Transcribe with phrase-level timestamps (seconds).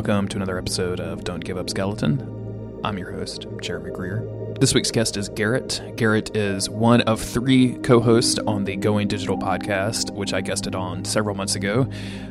[0.00, 2.80] Welcome to another episode of Don't Give Up Skeleton.
[2.82, 4.26] I'm your host, Jeremy Greer.
[4.58, 5.82] This week's guest is Garrett.
[5.96, 10.74] Garrett is one of three co hosts on the Going Digital podcast, which I guested
[10.74, 11.86] on several months ago.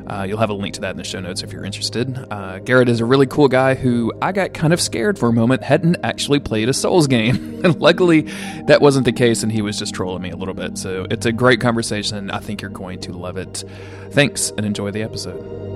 [0.08, 2.18] Uh, you'll have a link to that in the show notes if you're interested.
[2.32, 5.34] Uh, Garrett is a really cool guy who I got kind of scared for a
[5.34, 7.62] moment, hadn't actually played a Souls game.
[7.64, 8.22] and luckily,
[8.66, 10.80] that wasn't the case, and he was just trolling me a little bit.
[10.80, 12.32] So it's a great conversation.
[12.32, 13.64] I think you're going to love it.
[14.10, 15.69] Thanks, and enjoy the episode.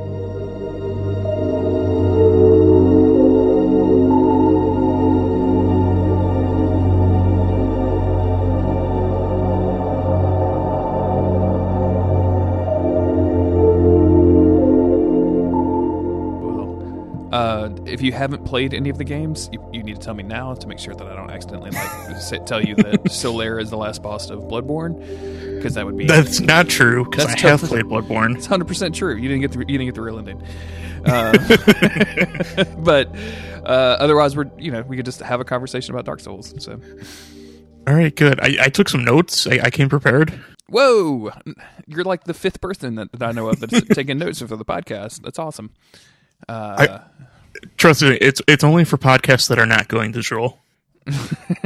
[18.03, 20.67] You haven't played any of the games, you, you, need to tell me now to
[20.67, 24.29] make sure that I don't accidentally like tell you that Solaire is the last boss
[24.29, 24.99] of Bloodborne,
[25.55, 27.05] because that would be that's not true.
[27.05, 28.35] Because I have played Bloodborne.
[28.35, 29.15] It's hundred percent true.
[29.15, 30.41] You didn't get the you didn't get the real ending.
[31.05, 31.33] Uh,
[32.77, 33.13] but
[33.65, 36.53] uh, otherwise, we're you know we could just have a conversation about Dark Souls.
[36.59, 36.79] So,
[37.85, 38.39] all right, good.
[38.39, 39.45] I, I took some notes.
[39.45, 40.39] I, I came prepared.
[40.69, 41.31] Whoa,
[41.87, 44.63] you're like the fifth person that, that I know of that's taking notes for the
[44.63, 45.21] podcast.
[45.23, 45.71] That's awesome.
[46.47, 47.25] Uh, I,
[47.77, 50.59] trust me, it's it's only for podcasts that are not going to digital.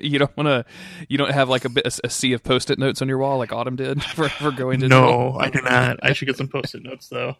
[0.00, 0.64] you don't want to.
[1.08, 3.52] You don't have like a bit a, sea of post-it notes on your wall like
[3.52, 4.88] Autumn did for, for going to.
[4.88, 5.98] No, I do not.
[6.02, 7.36] I should get some post-it notes though.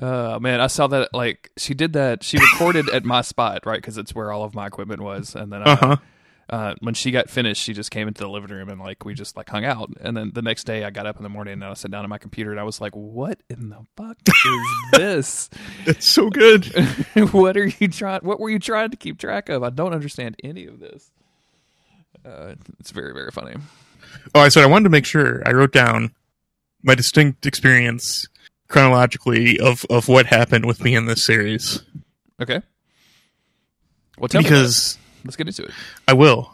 [0.00, 2.24] Uh man, I saw that like she did that.
[2.24, 3.78] She recorded at my spot, right?
[3.78, 5.96] Because it's where all of my equipment was, and then uh, uh-huh
[6.52, 9.14] uh, when she got finished, she just came into the living room and like we
[9.14, 9.90] just like hung out.
[10.02, 12.04] And then the next day, I got up in the morning and I sat down
[12.04, 15.50] at my computer and I was like, "What in the fuck is this?
[15.86, 16.66] it's so good.
[17.32, 18.20] what are you trying?
[18.20, 19.62] What were you trying to keep track of?
[19.62, 21.10] I don't understand any of this.
[22.22, 23.54] Uh, it's very very funny.
[24.34, 26.12] Oh, I said I wanted to make sure I wrote down
[26.82, 28.28] my distinct experience
[28.68, 31.82] chronologically of of what happened with me in this series.
[32.42, 32.60] Okay.
[34.18, 35.70] Well, tell because let's get into it.
[36.06, 36.52] I will.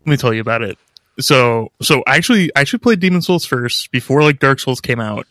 [0.00, 0.78] Let me tell you about it.
[1.18, 5.26] So, so actually, I should play Demon Souls first before like Dark Souls came out,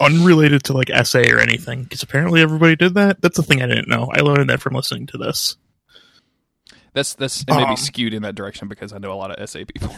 [0.00, 1.82] unrelated to like SA or anything.
[1.82, 3.20] Because apparently everybody did that.
[3.20, 4.10] That's the thing I didn't know.
[4.12, 5.56] I learned that from listening to this.
[6.94, 9.32] That's that's it may um, be skewed in that direction because I know a lot
[9.32, 9.92] of SA people.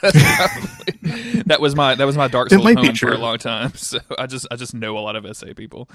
[0.00, 3.72] probably, that was my that was my Dark Souls home for a long time.
[3.76, 5.88] So I just I just know a lot of SA people.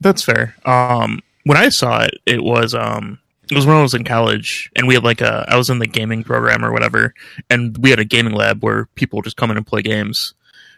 [0.00, 0.54] That's fair.
[0.66, 4.70] Um, when I saw it, it was um it was when I was in college,
[4.76, 7.14] and we had like a I was in the gaming program or whatever,
[7.50, 10.34] and we had a gaming lab where people just come in and play games.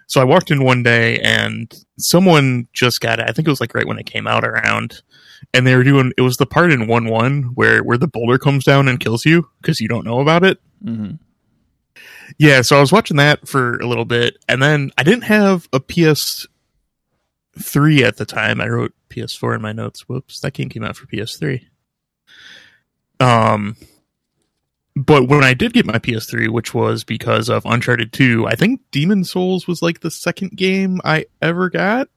[0.07, 3.29] So I walked in one day, and someone just got it.
[3.29, 5.03] I think it was like right when it came out around,
[5.55, 8.39] and they were doing it was the part in one one where where the boulder
[8.39, 10.59] comes down and kills you because you don't know about it.
[10.85, 11.17] Mm-hmm.
[12.39, 15.69] Yeah, so I was watching that for a little bit, and then I didn't have
[15.73, 16.47] a PS
[17.59, 18.61] three at the time.
[18.61, 20.09] I wrote PS4 in my notes.
[20.09, 21.67] Whoops, that game came out for PS3.
[23.21, 23.77] Um,
[24.97, 28.81] but when I did get my PS3, which was because of Uncharted 2, I think
[28.91, 32.09] Demon Souls was like the second game I ever got.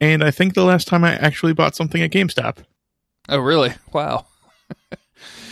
[0.00, 2.58] And I think the last time I actually bought something at GameStop.
[3.28, 3.74] Oh, really?
[3.92, 4.26] Wow.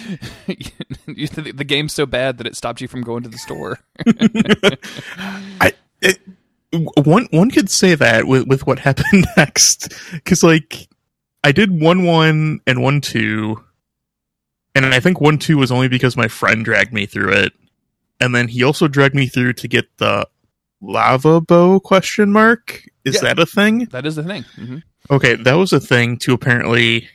[0.47, 3.79] the game's so bad that it stopped you from going to the store.
[5.61, 6.19] I it,
[6.73, 10.89] one one could say that with with what happened next, because like
[11.45, 13.63] I did one one and one two,
[14.85, 17.53] and I think one two was only because my friend dragged me through it,
[18.21, 20.29] and then he also dragged me through to get the
[20.81, 22.85] lava bow question mark.
[23.05, 23.87] Is yeah, that a thing?
[23.87, 24.45] That is a thing.
[24.57, 24.79] Mm-hmm.
[25.11, 27.09] Okay, that was a thing to apparently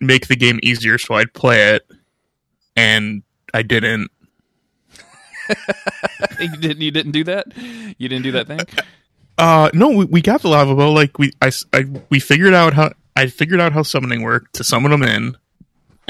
[0.00, 1.90] make the game easier, so I'd play it,
[2.76, 4.10] and I didn't.
[6.40, 6.80] you didn't.
[6.80, 7.46] You didn't do that.
[7.56, 8.60] You didn't do that thing.
[9.38, 10.92] Uh, no, we, we got the lava bow.
[10.92, 14.64] Like we, I, I, we figured out how I figured out how summoning worked to
[14.64, 15.34] summon them in,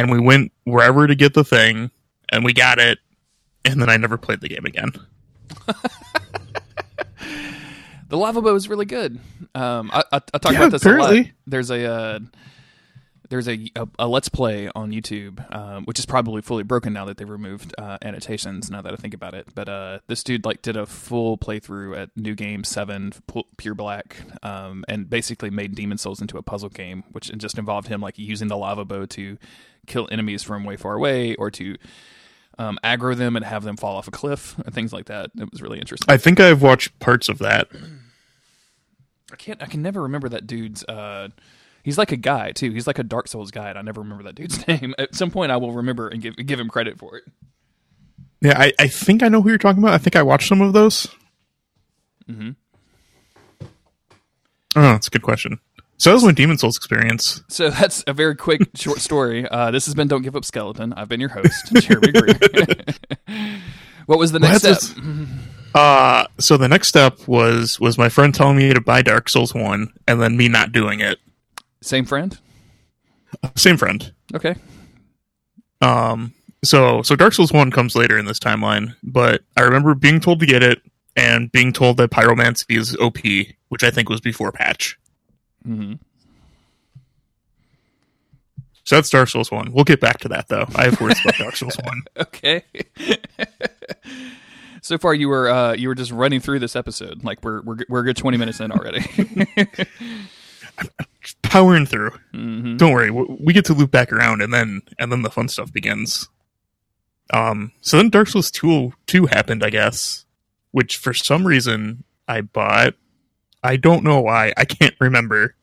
[0.01, 1.91] and we went wherever to get the thing,
[2.31, 2.99] and we got it,
[3.67, 4.93] and then I never played the game again.
[8.09, 9.21] the lava bow is really good.
[9.55, 11.19] Um, I, I, I talk yeah, about this apparently.
[11.19, 11.31] a lot.
[11.47, 12.19] There's a uh,
[13.31, 17.05] there's a, a, a, let's play on YouTube, um, which is probably fully broken now
[17.05, 18.71] that they've removed uh, annotations.
[18.71, 21.97] Now that I think about it, but uh, this dude like did a full playthrough
[21.97, 23.13] at New Game Seven
[23.57, 27.89] Pure Black, um, and basically made Demon Souls into a puzzle game, which just involved
[27.89, 29.39] him like using the lava bow to
[29.87, 31.77] kill enemies from way far away or to
[32.59, 35.31] um, aggro them and have them fall off a cliff and things like that.
[35.39, 36.13] It was really interesting.
[36.13, 37.69] I think I've watched parts of that.
[39.33, 39.63] I can't.
[39.63, 40.83] I can never remember that dude's.
[40.85, 41.29] Uh,
[41.91, 42.71] He's like a guy too.
[42.71, 44.95] He's like a Dark Souls guy, and I never remember that dude's name.
[44.97, 47.25] At some point, I will remember and give give him credit for it.
[48.41, 49.93] Yeah, I, I think I know who you're talking about.
[49.93, 51.09] I think I watched some of those.
[52.29, 52.51] Hmm.
[54.77, 55.59] Oh, that's a good question.
[55.99, 57.43] So that was my Demon Souls experience.
[57.49, 59.49] So that's a very quick, short story.
[59.49, 60.21] Uh, this has been a very quick, short story.
[60.21, 60.93] This has been Don't Give Up Skeleton.
[60.93, 63.61] I've been your host, Jeremy Green.
[64.07, 65.03] what was the next Well, step?
[65.75, 69.53] Uh, so the next step was was my friend telling me to buy Dark Souls
[69.53, 71.19] one, and then me not doing it.
[71.83, 72.39] Same friend?
[73.57, 74.13] Same friend.
[74.35, 74.55] Okay.
[75.81, 76.35] Um,
[76.65, 80.41] so so Dark Souls one comes later in this timeline, but I remember being told
[80.41, 80.83] to get it
[81.17, 83.19] and being told that pyromancy is OP,
[83.69, 84.99] which I think was before patch.
[85.67, 85.95] Mm-hmm.
[88.85, 89.73] So that's Dark Souls one.
[89.73, 90.67] We'll get back to that though.
[90.75, 92.03] I have words about Dark Souls one.
[92.17, 92.65] Okay.
[94.83, 97.25] so far, you were uh, you were just running through this episode.
[97.25, 99.05] Like we're we're we're a good twenty minutes in already.
[101.43, 102.11] Powering through.
[102.33, 105.31] hmm Don't worry, we we get to loop back around, and then and then the
[105.31, 106.29] fun stuff begins.
[107.33, 110.25] Um, so then Dark Souls two two happened, I guess,
[110.73, 112.95] which for some reason I bought.
[113.63, 114.53] I don't know why.
[114.57, 115.55] I can't remember.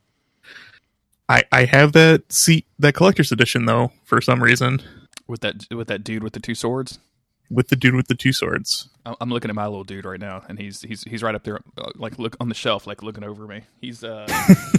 [1.28, 4.82] I I have that seat that collector's edition though for some reason
[5.28, 7.00] With that with that dude with the two swords.
[7.50, 8.90] With the dude with the two swords.
[9.06, 11.60] I'm looking at my little dude right now, and he's he's he's right up there,
[11.78, 13.62] uh, like look on the shelf, like looking over me.
[13.80, 14.28] He's uh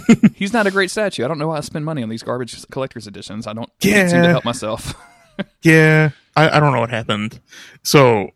[0.35, 1.25] he's not a great statue.
[1.25, 3.47] I don't know why I spend money on these garbage collector's editions.
[3.47, 4.93] I don't can't seem to help myself.
[5.61, 7.39] Yeah, I, I don't know what happened.
[7.81, 8.31] So,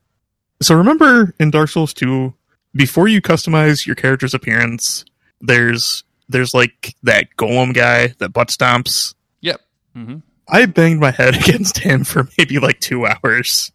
[0.62, 2.34] so remember in Dark Souls 2,
[2.74, 5.04] before you customize your character's appearance,
[5.42, 9.14] there's there's like that golem guy that butt stomps.
[9.42, 9.60] yep.
[9.98, 10.20] Mm-hmm.
[10.48, 13.72] I banged my head against him for maybe like two hours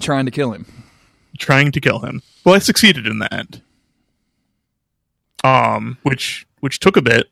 [0.00, 0.66] Trying to kill him.
[1.38, 2.22] trying to kill him.
[2.44, 3.60] Well, I succeeded in that.
[5.44, 7.28] Um, which which took a bit.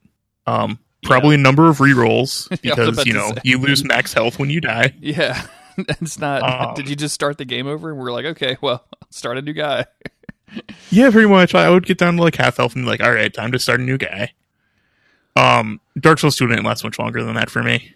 [0.46, 4.60] Um, probably a number of rerolls because you know you lose max health when you
[4.60, 4.94] die.
[5.00, 5.46] Yeah.
[5.78, 6.42] it's not.
[6.42, 9.42] Um, did you just start the game over and we're like, okay, well, start a
[9.42, 9.86] new guy?
[10.90, 11.54] Yeah, pretty much.
[11.54, 13.58] I would get down to like half health and be like, all right, time to
[13.58, 14.32] start a new guy.
[15.34, 17.94] Um, Dark Souls 2 didn't last much longer than that for me.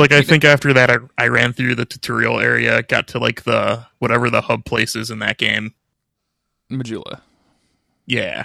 [0.00, 3.44] Like, I think after that, I, I ran through the tutorial area, got to like
[3.44, 5.74] the whatever the hub place is in that game.
[6.70, 7.20] Majula.
[8.06, 8.44] Yeah.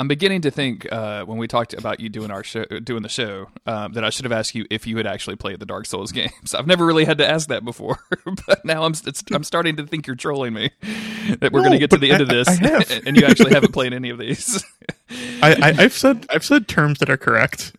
[0.00, 3.08] I'm beginning to think uh, when we talked about you doing our show, doing the
[3.08, 5.86] show, um, that I should have asked you if you had actually played the Dark
[5.86, 6.54] Souls games.
[6.54, 7.98] I've never really had to ask that before,
[8.46, 10.70] but now I'm it's, I'm starting to think you're trolling me.
[11.40, 12.48] That we're No, going to get to the end of this,
[13.04, 14.64] and you actually haven't played any of these.
[15.42, 17.74] I, I, I've said I've said terms that are correct.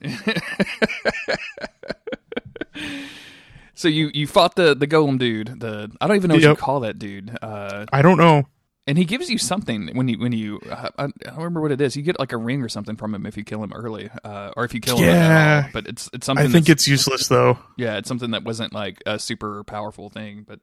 [3.76, 5.60] So you you fought the the golem dude.
[5.60, 7.38] The I don't even know what you call that dude.
[7.42, 8.48] Uh, I don't know.
[8.88, 11.72] and he gives you something when you when you uh, I, I don't remember what
[11.72, 11.96] it is.
[11.96, 14.52] You get like a ring or something from him if you kill him early, uh,
[14.58, 15.06] or if you kill him.
[15.06, 15.64] Yeah.
[15.66, 15.70] all.
[15.74, 16.46] But it's it's something.
[16.46, 17.60] I think it's useless though.
[17.78, 20.46] yeah, it's something that wasn't like a super powerful thing.
[20.48, 20.60] But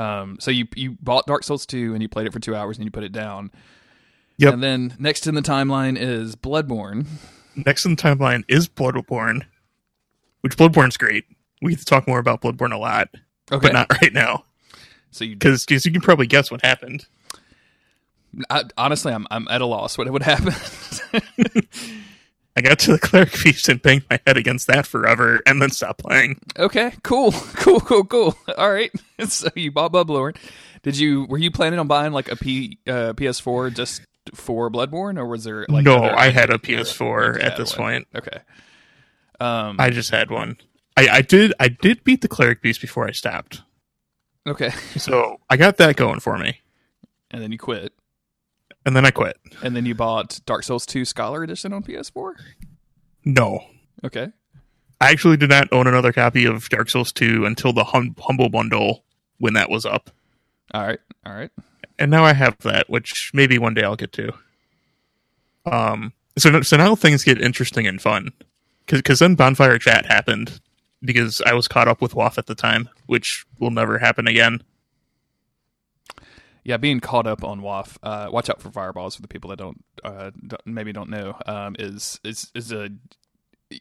[0.00, 2.76] um, so you you bought Dark Souls two and you played it for two hours
[2.78, 3.50] and you put it down.
[4.36, 4.54] Yep.
[4.54, 7.06] And then next in the timeline is Bloodborne.
[7.56, 9.44] Next in the timeline is Bloodborne,
[10.42, 11.24] which Bloodborne's great.
[11.62, 13.08] We get to talk more about Bloodborne a lot,
[13.52, 13.68] Okay.
[13.68, 14.44] but not right now.
[15.10, 17.06] so you because you can probably guess what happened.
[18.48, 19.98] I, honestly, I'm I'm at a loss.
[19.98, 20.54] What would happen?
[22.56, 25.70] I got to the cleric feast and banged my head against that forever, and then
[25.70, 26.40] stopped playing.
[26.58, 28.36] okay, cool, cool, cool, cool.
[28.58, 28.90] All right.
[29.26, 30.36] So you bought Bloodborne.
[30.82, 34.02] Did you were you planning on buying like a P uh, PS4 just
[34.34, 38.06] for Bloodborne, or was there like no, I had a PS4 at this point.
[38.14, 38.38] Okay.
[39.40, 39.76] Um.
[39.78, 40.58] I just had one.
[40.96, 43.62] I, I did I did beat the cleric beast before I stopped,
[44.46, 44.70] okay.
[44.96, 46.60] so I got that going for me,
[47.30, 47.92] And then you quit.
[48.84, 49.36] and then I quit.
[49.62, 52.32] And then you bought Dark Souls 2 Scholar Edition on PS4?
[53.24, 53.64] No,
[54.04, 54.28] Okay.
[55.00, 58.50] I actually did not own another copy of Dark Souls 2 until the hum- Humble
[58.50, 59.04] Bundle
[59.38, 60.10] when that was up,
[60.74, 61.00] All right.
[61.24, 61.50] All right.
[61.98, 64.32] and now I have that, which maybe one day I'll get to.
[65.64, 68.32] Um, so so now things get interesting and fun,
[68.98, 70.60] because then bonfire chat happened
[71.02, 74.62] because I was caught up with WAF at the time, which will never happen again.
[76.62, 79.58] Yeah, being caught up on WAF, uh, watch out for fireballs for the people that
[79.58, 82.90] don't, uh, don't maybe don't know, um, is, is, is a,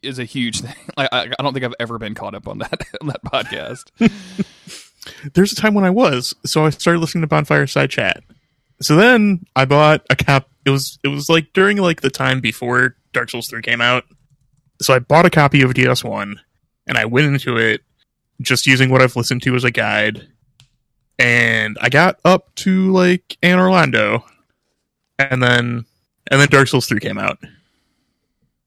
[0.02, 0.76] is a huge thing.
[0.96, 3.92] Like, I, I don't think I've ever been caught up on that, on that podcast.
[5.34, 8.24] There's a time when I was, so I started listening to Bonfire Side Chat.
[8.82, 10.48] So then I bought a cap.
[10.66, 14.06] It was it was like during like the time before Dark Souls three came out.
[14.82, 16.40] So I bought a copy of DS one,
[16.88, 17.82] and I went into it
[18.42, 20.28] just using what I've listened to as a guide.
[21.18, 24.24] And I got up to like Anor Londo,
[25.18, 25.86] and then
[26.32, 27.38] and then Dark Souls three came out.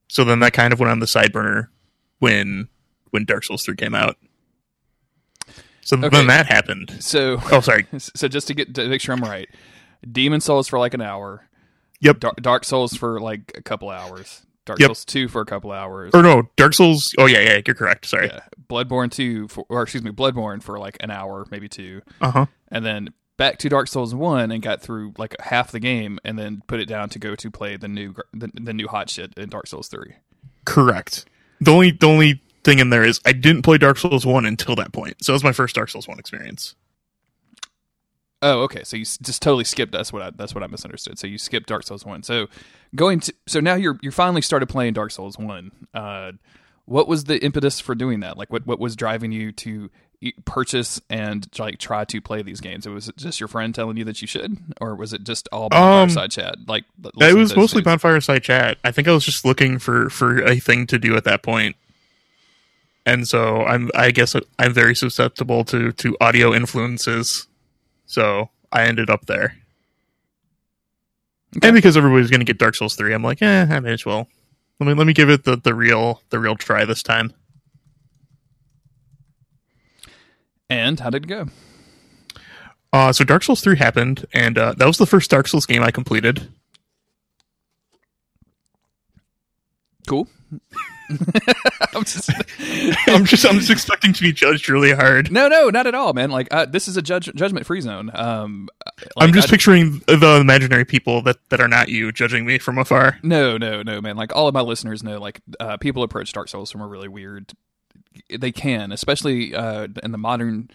[0.09, 1.71] So then that kind of went on the side burner
[2.19, 2.69] when
[3.11, 4.17] when Dark Souls three came out.
[5.81, 6.09] So Okay.
[6.11, 6.97] then that happened.
[7.01, 7.87] So, Oh, sorry.
[7.99, 9.49] so just to get, to make sure I'm right,
[10.11, 11.49] Demon Souls for like an hour,
[12.01, 12.21] Yep.
[12.21, 14.47] Dar- Dark Souls for like a couple hours.
[14.65, 14.89] Dark Yep.
[14.89, 16.13] Souls 2 for a couple hours.
[16.15, 17.15] Or no, Dark Souls.
[17.19, 18.07] Oh yeah, yeah, you're correct.
[18.07, 18.27] Sorry.
[18.29, 18.41] Yeah.
[18.69, 22.01] Bloodborne 2 for or excuse me, Bloodborne for like an hour, maybe 2.
[22.21, 22.47] Uh huh.
[22.69, 26.39] And then back to Dark Souls 1 and got through like half the game and
[26.39, 29.33] then put it down to go to play the new the, the new hot shit
[29.37, 30.15] in Dark Souls 3.
[30.65, 31.25] Correct.
[31.61, 34.77] The only the only thing in there is I didn't play Dark Souls one until
[34.77, 36.75] that point, so it was my first Dark Souls one experience.
[38.43, 38.83] Oh, okay.
[38.85, 39.93] So you just totally skipped.
[39.93, 41.19] That's what I, that's what I misunderstood.
[41.19, 42.23] So you skipped Dark Souls one.
[42.25, 42.49] So
[42.95, 45.71] going to so now you're you're finally started playing Dark Souls one.
[45.95, 46.33] Uh,
[46.85, 48.37] what was the impetus for doing that?
[48.37, 49.91] Like what what was driving you to
[50.45, 52.85] purchase and like try to play these games?
[52.87, 55.49] It Was it just your friend telling you that you should, or was it just
[55.53, 56.57] all Um, fireside chat?
[56.67, 56.85] Like
[57.21, 57.85] It was mostly things?
[57.85, 58.79] bonfire side chat.
[58.83, 61.77] I think I was just looking for for a thing to do at that point,
[63.07, 67.47] and so I'm I guess I'm very susceptible to to audio influences.
[68.13, 69.57] So I ended up there,
[71.57, 71.69] Okay.
[71.69, 74.05] and because everybody's going to get Dark Souls three, I'm like, eh, I may as
[74.05, 74.29] well.
[74.79, 77.33] Let me let me give it the, the real the real try this time.
[80.69, 81.47] And how did it go?
[82.93, 85.83] Uh, so Dark Souls three happened, and uh, that was the first Dark Souls game
[85.83, 86.49] I completed.
[90.07, 90.29] Cool.
[91.95, 92.31] I'm just,
[93.09, 95.31] I'm just I'm just expecting to be judged really hard.
[95.31, 96.31] no, no, not at all, man.
[96.31, 98.11] Like uh, this is a judge, judgment free zone.
[98.15, 98.69] Um,
[99.17, 102.79] I'm just I- picturing the imaginary people that, that are not you judging me from
[102.79, 103.19] afar.
[103.23, 104.17] No, no, no, man.
[104.17, 107.09] Like all of my listeners know, like uh, people approach Dark Souls from a really
[107.09, 107.53] weird.
[108.29, 110.71] They can, especially uh, in the modern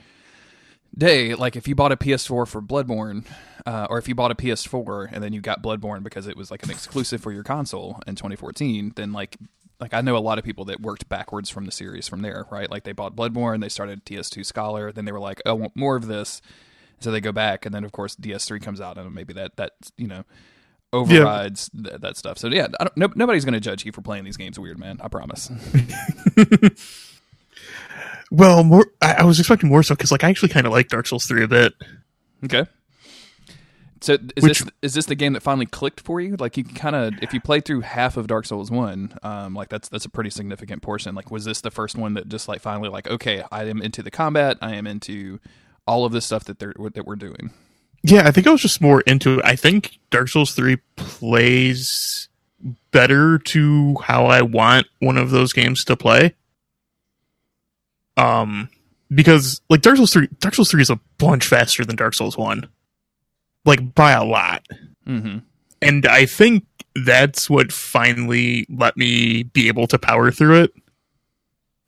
[0.97, 1.35] day.
[1.35, 3.25] Like if you bought a PS4 for Bloodborne,
[3.65, 6.49] uh, or if you bought a PS4 and then you got Bloodborne because it was
[6.49, 9.37] like an exclusive for your console in 2014, then like
[9.79, 12.45] like I know a lot of people that worked backwards from the series from there,
[12.49, 12.69] right?
[12.69, 15.75] Like they bought Bloodborne, they started DS2 Scholar, then they were like, oh, I want
[15.75, 16.41] more of this.
[16.99, 19.73] So they go back, and then of course DS3 comes out, and maybe that that
[19.97, 20.23] you know
[20.91, 22.39] overrides th- that stuff.
[22.39, 24.79] So yeah, I don't, no, nobody's going to judge you for playing these games weird,
[24.79, 24.99] man.
[25.01, 25.51] I promise.
[28.29, 30.89] Well, more I, I was expecting more so because like I actually kind of like
[30.89, 31.73] Dark Souls three a bit.
[32.43, 32.65] okay.
[34.01, 36.35] So is Which- this is this the game that finally clicked for you?
[36.37, 39.69] Like you kind of if you played through half of Dark Souls one, um, like
[39.69, 41.15] that's that's a pretty significant portion.
[41.15, 44.03] Like was this the first one that just like finally like okay, I am into
[44.03, 45.39] the combat, I am into
[45.85, 47.51] all of this stuff that they're that we're doing.
[48.03, 49.45] Yeah, I think I was just more into it.
[49.45, 52.29] I think Dark Souls three plays
[52.91, 56.35] better to how I want one of those games to play.
[58.15, 58.69] Um,
[59.13, 62.37] because like Dark Souls three, Dark Souls three is a bunch faster than Dark Souls
[62.37, 62.67] one,
[63.67, 64.65] like by a lot.
[65.07, 65.37] Mm-hmm.
[65.81, 70.71] and I think that's what finally let me be able to power through it.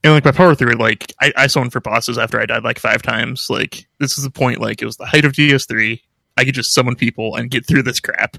[0.03, 2.63] And like by power through it, like I, I summoned for bosses after I died
[2.63, 3.49] like five times.
[3.49, 4.61] Like this is the point.
[4.61, 5.99] Like it was the height of DS3.
[6.37, 8.37] I could just summon people and get through this crap.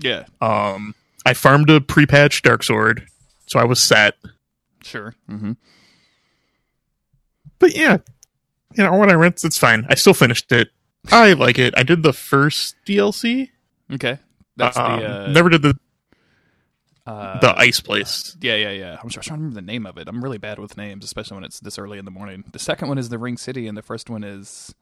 [0.00, 0.94] Yeah, Um,
[1.24, 3.06] I farmed a pre-patched Dark Sword,
[3.46, 4.14] so I was set.
[4.82, 5.14] sure.
[5.30, 5.52] Mm-hmm.
[7.58, 7.98] But yeah,
[8.74, 9.86] you know what I rent, it's fine.
[9.88, 10.68] I still finished it.
[11.10, 11.74] I like it.
[11.76, 13.50] I did the first DLC.
[13.92, 14.18] Okay,
[14.56, 15.76] that's Um, the uh, never did the
[17.06, 18.36] uh, the ice place.
[18.40, 18.98] Yeah, yeah, yeah.
[19.02, 20.06] I'm, try- trying to remember the name of it.
[20.08, 22.44] I'm really bad with names, especially when it's this early in the morning.
[22.52, 24.74] The second one is the Ring City, and the first one is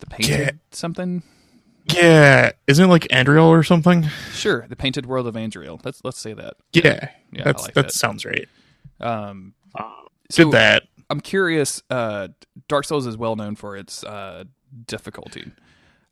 [0.00, 0.50] the Painted Yeah.
[0.72, 1.22] something.
[1.86, 4.08] Yeah, isn't it like Andriel or something?
[4.32, 5.80] Sure, the Painted World of Andriel.
[5.84, 6.54] Let's let's say that.
[6.72, 7.92] Yeah, yeah, like that, that.
[7.92, 8.48] sounds right.
[9.00, 9.88] Um, Uh,
[10.30, 10.82] so did that.
[11.08, 11.82] I'm curious.
[11.88, 12.28] Uh,
[12.68, 14.44] Dark Souls is well known for its uh,
[14.86, 15.50] difficulty,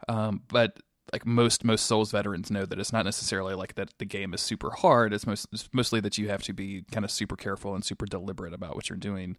[0.09, 0.79] um, but
[1.13, 4.41] like most most Souls veterans know that it's not necessarily like that the game is
[4.41, 5.13] super hard.
[5.13, 8.07] It's most it's mostly that you have to be kind of super careful and super
[8.07, 9.37] deliberate about what you're doing.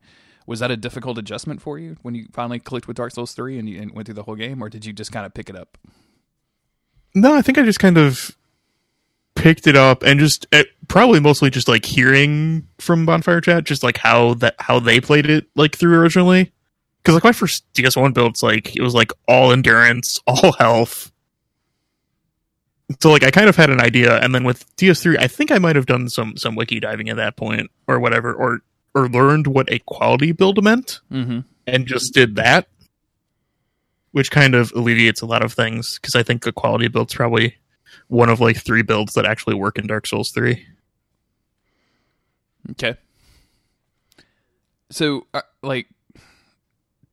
[0.47, 3.59] Was that a difficult adjustment for you when you finally clicked with Dark Souls three
[3.59, 5.49] and you and went through the whole game, or did you just kind of pick
[5.49, 5.77] it up?
[7.13, 8.35] No, I think I just kind of
[9.35, 13.83] picked it up and just it, probably mostly just like hearing from Bonfire Chat, just
[13.83, 16.51] like how that how they played it like through originally.
[17.10, 21.12] Because like my first DS1 builds, like it was like all endurance, all health.
[23.01, 25.58] So like I kind of had an idea, and then with DS3, I think I
[25.58, 28.62] might have done some some wiki diving at that point or whatever, or
[28.94, 31.00] or learned what a quality build meant.
[31.12, 31.39] Mm-hmm.
[31.66, 32.68] and just did that,
[34.12, 37.56] which kind of alleviates a lot of things because I think a quality build's probably
[38.08, 40.63] one of like three builds that actually work in Dark Souls three.
[42.70, 42.98] Okay.
[44.92, 45.88] So, uh, like,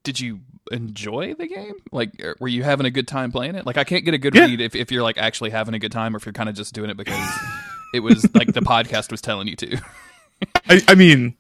[0.07, 0.39] did you
[0.71, 1.75] enjoy the game?
[1.91, 3.67] Like, er, were you having a good time playing it?
[3.67, 4.47] Like, I can't get a good Yeah.
[4.47, 6.55] read if, if you're like actually having a good time, or if you're kind of
[6.55, 7.29] just doing it because
[7.93, 9.79] it was like the podcast was telling you to.
[10.69, 11.35] I, I mean,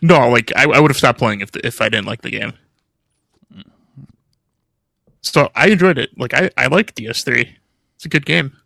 [0.00, 2.52] no, like I, I would have stopped playing if if I didn't like the game.
[5.20, 6.16] So I enjoyed it.
[6.16, 7.48] Like I, I like DS3.
[7.96, 8.56] It's a good game.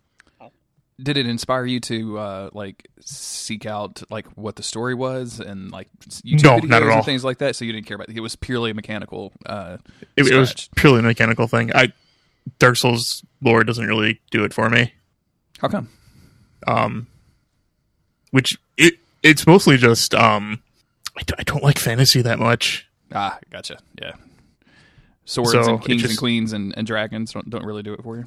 [1.03, 5.71] Did it inspire you to uh, like seek out like what the story was and
[5.71, 7.03] like YouTube no, videos not at all.
[7.03, 7.57] things like that?
[7.57, 8.17] So you didn't care about it.
[8.17, 9.33] It was purely a mechanical.
[9.45, 9.79] Uh,
[10.17, 11.71] it, it was purely a mechanical thing.
[11.75, 11.93] I
[12.59, 14.95] Dark Souls lore doesn't really do it for me.
[15.59, 15.89] How come?
[16.67, 17.07] Um,
[18.31, 20.63] which it it's mostly just um,
[21.17, 22.89] I d- I don't like fantasy that much.
[23.13, 23.79] Ah, gotcha.
[24.01, 24.13] Yeah,
[25.25, 28.03] swords so and kings just, and queens and, and dragons don't don't really do it
[28.03, 28.27] for you.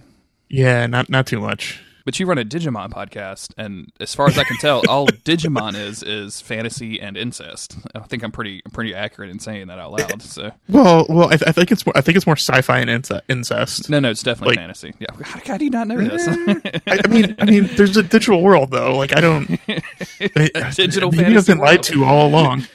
[0.50, 1.82] Yeah, not not too much.
[2.10, 5.75] But you run a Digimon podcast, and as far as I can tell, all Digimon
[5.75, 7.78] is is fantasy and incest.
[7.94, 10.13] I think I'm pretty pretty accurate in saying that out loud.
[10.13, 12.89] Eh, so well, well, I, I think it's more I think it's more sci-fi and
[13.30, 13.92] incest.
[13.92, 14.96] No, no, it's definitely like, fantasy.
[14.98, 16.28] Yeah, how, how, do you not know this?
[16.88, 18.98] I, I, mean, I mean, there's a digital world though.
[18.98, 19.48] Like I don't.
[20.75, 21.12] digital.
[21.12, 22.66] Maybe I've been lied to all along.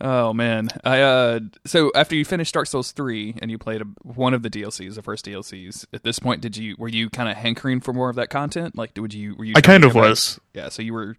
[0.00, 1.40] Oh man, I uh.
[1.64, 4.94] So after you finished Dark Souls three and you played a, one of the DLCs,
[4.94, 8.10] the first DLCs, at this point, did you were you kind of hankering for more
[8.10, 8.76] of that content?
[8.76, 9.54] Like, would you were you?
[9.56, 10.38] I kind of was.
[10.52, 10.68] Yeah.
[10.68, 11.16] So you were.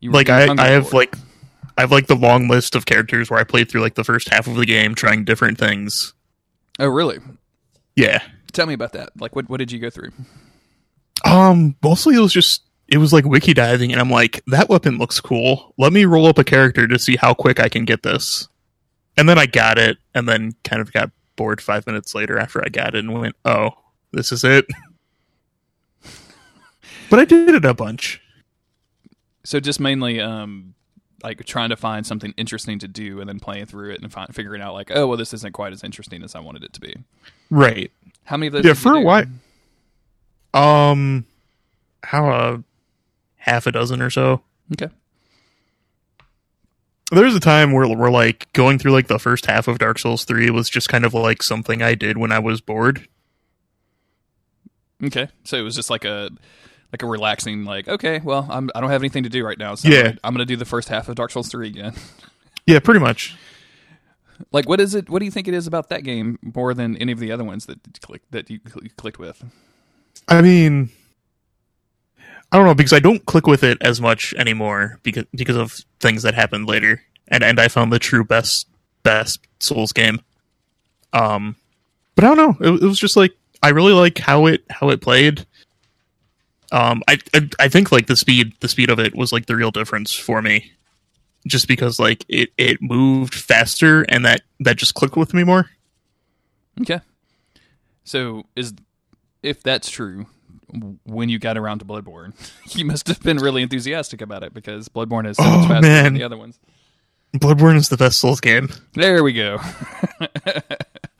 [0.00, 1.16] You were like I I have like
[1.76, 4.28] I have like the long list of characters where I played through like the first
[4.28, 6.14] half of the game trying different things.
[6.78, 7.18] Oh really?
[7.96, 8.22] Yeah.
[8.52, 9.10] Tell me about that.
[9.18, 10.10] Like, what what did you go through?
[11.24, 12.62] Um, mostly it was just
[12.92, 15.72] it was like wiki diving, and I'm like, that weapon looks cool.
[15.78, 18.48] Let me roll up a character to see how quick I can get this.
[19.16, 22.62] And then I got it, and then kind of got bored five minutes later after
[22.62, 23.70] I got it, and went, oh,
[24.12, 24.66] this is it.
[27.08, 28.20] but I did it a bunch.
[29.42, 30.74] So just mainly, um,
[31.22, 34.34] like trying to find something interesting to do, and then playing through it and find,
[34.34, 36.80] figuring out like, oh, well, this isn't quite as interesting as I wanted it to
[36.80, 36.94] be.
[37.48, 37.90] Right.
[38.24, 38.66] How many of those?
[38.66, 39.24] Yeah, for a while.
[40.52, 41.24] Um,
[42.02, 42.58] how uh
[43.42, 44.40] half a dozen or so.
[44.72, 44.88] Okay.
[47.10, 50.24] There's a time where we're like going through like the first half of Dark Souls
[50.24, 53.08] 3 was just kind of like something I did when I was bored.
[55.02, 55.28] Okay.
[55.44, 56.30] So it was just like a
[56.92, 59.74] like a relaxing like okay, well, I'm I don't have anything to do right now,
[59.74, 60.12] so yeah.
[60.22, 61.94] I'm going to do the first half of Dark Souls 3 again.
[62.66, 63.36] yeah, pretty much.
[64.52, 66.96] Like what is it what do you think it is about that game more than
[66.96, 68.60] any of the other ones that you click, that you
[68.96, 69.44] clicked with?
[70.28, 70.90] I mean,
[72.52, 75.72] I don't know because I don't click with it as much anymore because because of
[76.00, 78.68] things that happened later, and and I found the true best
[79.02, 80.20] best Souls game.
[81.14, 81.56] Um,
[82.14, 82.66] but I don't know.
[82.74, 85.46] It, it was just like I really like how it how it played.
[86.72, 89.56] Um, I, I I think like the speed the speed of it was like the
[89.56, 90.72] real difference for me,
[91.46, 95.70] just because like it it moved faster and that that just clicked with me more.
[96.82, 97.00] Okay.
[98.04, 98.74] So is
[99.42, 100.26] if that's true,
[101.04, 102.34] when you got around to Bloodborne.
[102.76, 105.82] you must have been really enthusiastic about it because Bloodborne is so oh, much faster
[105.82, 106.04] man.
[106.04, 106.58] than the other ones.
[107.36, 108.68] Bloodborne is the best Souls game.
[108.92, 109.58] There we go.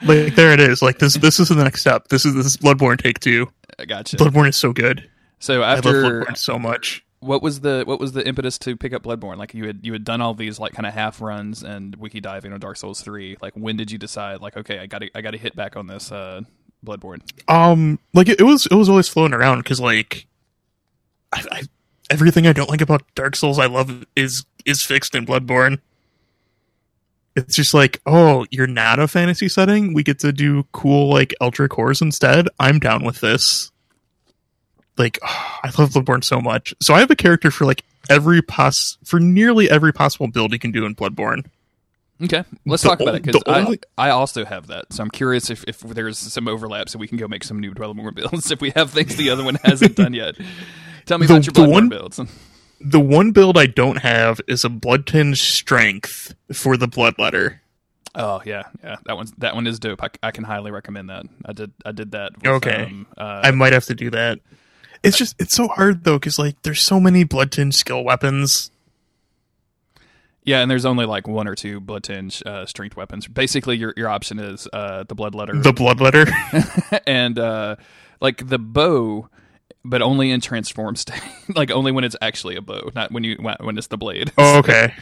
[0.02, 0.82] like there it is.
[0.82, 2.08] Like this this is the next step.
[2.08, 3.50] This is this is Bloodborne take two.
[3.78, 4.16] I gotcha.
[4.16, 5.08] Bloodborne is so good.
[5.38, 7.04] So after I love Bloodborne so much.
[7.20, 9.38] What was the what was the impetus to pick up Bloodborne?
[9.38, 12.20] Like you had you had done all these like kind of half runs and wiki
[12.20, 13.38] diving on Dark Souls three.
[13.40, 15.76] Like when did you decide like okay I got to I got to hit back
[15.76, 16.42] on this uh
[16.84, 17.20] Bloodborne?
[17.48, 20.26] Um, like it, it was it was always flowing around because like,
[21.32, 21.62] I, I
[22.10, 25.78] everything I don't like about Dark Souls I love is is fixed in Bloodborne.
[27.34, 29.94] It's just like, oh, you're not a fantasy setting.
[29.94, 32.46] We get to do cool like Eldritch horrors instead.
[32.60, 33.72] I'm down with this.
[34.98, 36.74] Like, oh, I love Bloodborne so much.
[36.82, 40.58] So I have a character for like every pos for nearly every possible build you
[40.58, 41.46] can do in Bloodborne.
[42.22, 44.92] Okay, let's the talk about it because I, I also have that.
[44.92, 47.72] So I'm curious if, if there's some overlap so we can go make some new
[47.72, 50.36] Bloodborne builds if we have things the other one hasn't done yet.
[51.06, 52.20] Tell me the, about your Bloodborne one, builds.
[52.84, 57.60] The one build I don't have is a Blood Tinge Strength for the Bloodletter.
[58.16, 58.96] Oh yeah, yeah.
[59.06, 60.02] That one's that one is dope.
[60.02, 61.24] I, I can highly recommend that.
[61.44, 62.32] I did I did that.
[62.38, 64.40] With, okay, um, uh, I might have to do that.
[65.04, 68.72] It's just it's so hard though because like there's so many Blood Tinge skill weapons
[70.44, 73.28] yeah, and there's only like one or two blood tinge uh, strength weapons.
[73.28, 77.76] Basically, your your option is uh, the bloodletter, the bloodletter, and uh,
[78.20, 79.28] like the bow,
[79.84, 81.22] but only in transform state.
[81.54, 84.32] like only when it's actually a bow, not when you when it's the blade.
[84.36, 84.94] Oh, okay.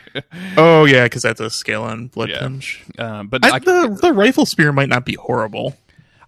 [0.57, 2.41] oh yeah, because that's a scale on blood yeah.
[2.41, 2.85] tinge.
[2.99, 5.77] Um, but I, I, the the rifle spear might not be horrible.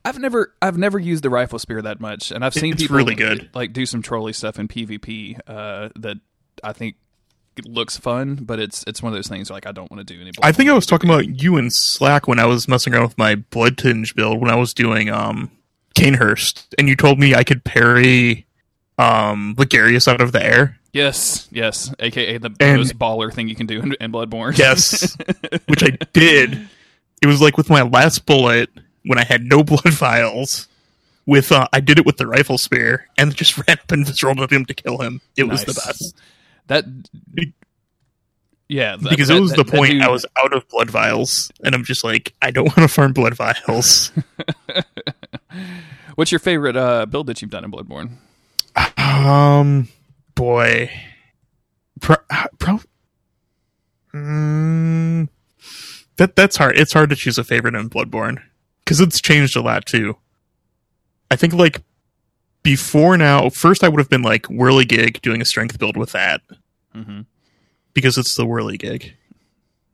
[0.04, 2.96] I've never I've never used the rifle spear that much, and I've seen it's people
[2.96, 3.50] really good.
[3.54, 6.16] like do some trolley stuff in PvP uh, that
[6.64, 6.96] I think
[7.64, 10.20] looks fun, but it's it's one of those things like I don't want to do
[10.20, 10.42] anymore.
[10.42, 13.18] I think I was talking about you in Slack when I was messing around with
[13.18, 15.50] my blood tinge build when I was doing um
[15.94, 18.46] Cainhurst, and you told me I could parry
[18.98, 20.78] um Logarius out of the air.
[20.92, 24.56] Yes, yes, aka the and, most baller thing you can do in, in Bloodborne.
[24.56, 25.16] Yes,
[25.66, 26.68] which I did.
[27.22, 28.68] It was like with my last bullet
[29.04, 30.68] when I had no blood vials.
[31.24, 34.22] with uh, I did it with the rifle spear and just ran up and just
[34.22, 35.20] rolled at him to kill him.
[35.36, 35.66] It nice.
[35.66, 36.16] was the best.
[36.68, 36.84] That
[38.68, 40.02] yeah, that, because that, it was that, the point dude...
[40.02, 43.12] I was out of blood vials, and I'm just like, I don't want to farm
[43.12, 44.10] blood vials.
[46.14, 48.16] What's your favorite uh, build that you've done in Bloodborne?
[48.96, 49.88] Um,
[50.34, 50.90] boy,
[52.00, 52.16] pro,
[52.58, 52.80] pro
[54.14, 55.28] mm,
[56.16, 56.78] that that's hard.
[56.78, 58.42] It's hard to choose a favorite in Bloodborne
[58.84, 60.16] because it's changed a lot too.
[61.30, 61.82] I think like
[62.62, 66.40] before now, first I would have been like Whirligig doing a strength build with that
[66.94, 67.22] mm-hmm.
[67.94, 69.12] because it's the Whirligig.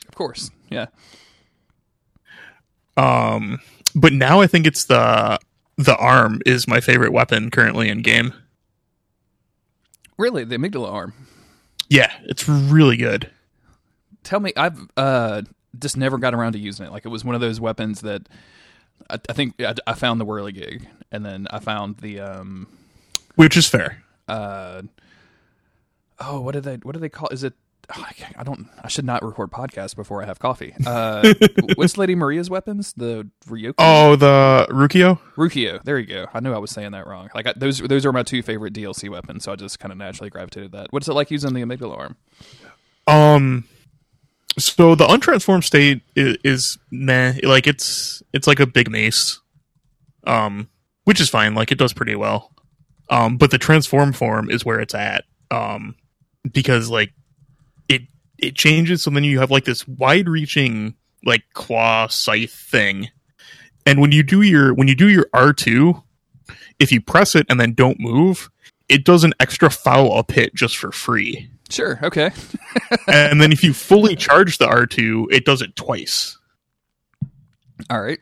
[0.08, 0.86] Of course, yeah.
[2.96, 3.60] Um,
[3.94, 5.38] but now I think it's the
[5.76, 8.34] the arm is my favorite weapon currently in game.
[10.16, 11.12] Really, the amygdala arm.
[11.88, 13.30] Yeah, it's really good.
[14.24, 15.42] Tell me, I've uh,
[15.78, 16.92] just never got around to using it.
[16.92, 18.28] Like it was one of those weapons that
[19.08, 22.66] I, I think I, I, found the Whirligig, and then I found the um,
[23.36, 24.02] which is fair.
[24.26, 24.82] Uh,
[26.20, 26.76] oh, what did they?
[26.76, 27.28] What do they call?
[27.28, 27.54] Is it
[27.96, 28.68] oh, I don't.
[28.82, 30.74] I should not record podcasts before I have coffee.
[30.86, 31.34] Uh,
[31.74, 32.92] what's Lady Maria's weapons?
[32.96, 33.74] The Ryukyu.
[33.78, 35.18] Oh, the Rakuyo.
[35.36, 35.82] Rakuyo.
[35.82, 36.26] There you go.
[36.32, 37.30] I knew I was saying that wrong.
[37.34, 39.44] Like I, those, those are my two favorite DLC weapons.
[39.44, 40.88] So I just kind of naturally gravitated that.
[40.92, 42.16] What's it like using the amygdala arm?
[43.06, 43.64] Um.
[44.58, 47.38] So the untransformed state is, is meh.
[47.42, 49.40] Like it's it's like a big mace.
[50.26, 50.68] Um,
[51.08, 51.54] which is fine.
[51.54, 52.52] Like it does pretty well.
[53.08, 55.24] Um, but the transform form is where it's at.
[55.50, 55.94] Um,
[56.52, 57.12] because like
[58.38, 60.94] it changes so then you have like this wide reaching
[61.24, 63.08] like claw scythe thing
[63.84, 66.02] and when you do your when you do your r2
[66.78, 68.50] if you press it and then don't move
[68.88, 72.30] it does an extra follow up hit just for free sure okay
[73.08, 76.38] and then if you fully charge the r2 it does it twice
[77.90, 78.20] all right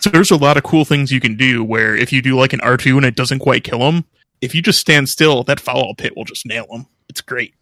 [0.00, 2.52] so there's a lot of cool things you can do where if you do like
[2.52, 4.04] an r2 and it doesn't quite kill him
[4.40, 7.54] if you just stand still that follow pit will just nail him it's great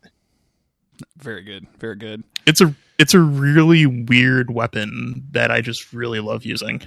[1.17, 1.67] very good.
[1.79, 2.25] Very good.
[2.47, 6.83] It's a it's a really weird weapon that I just really love using.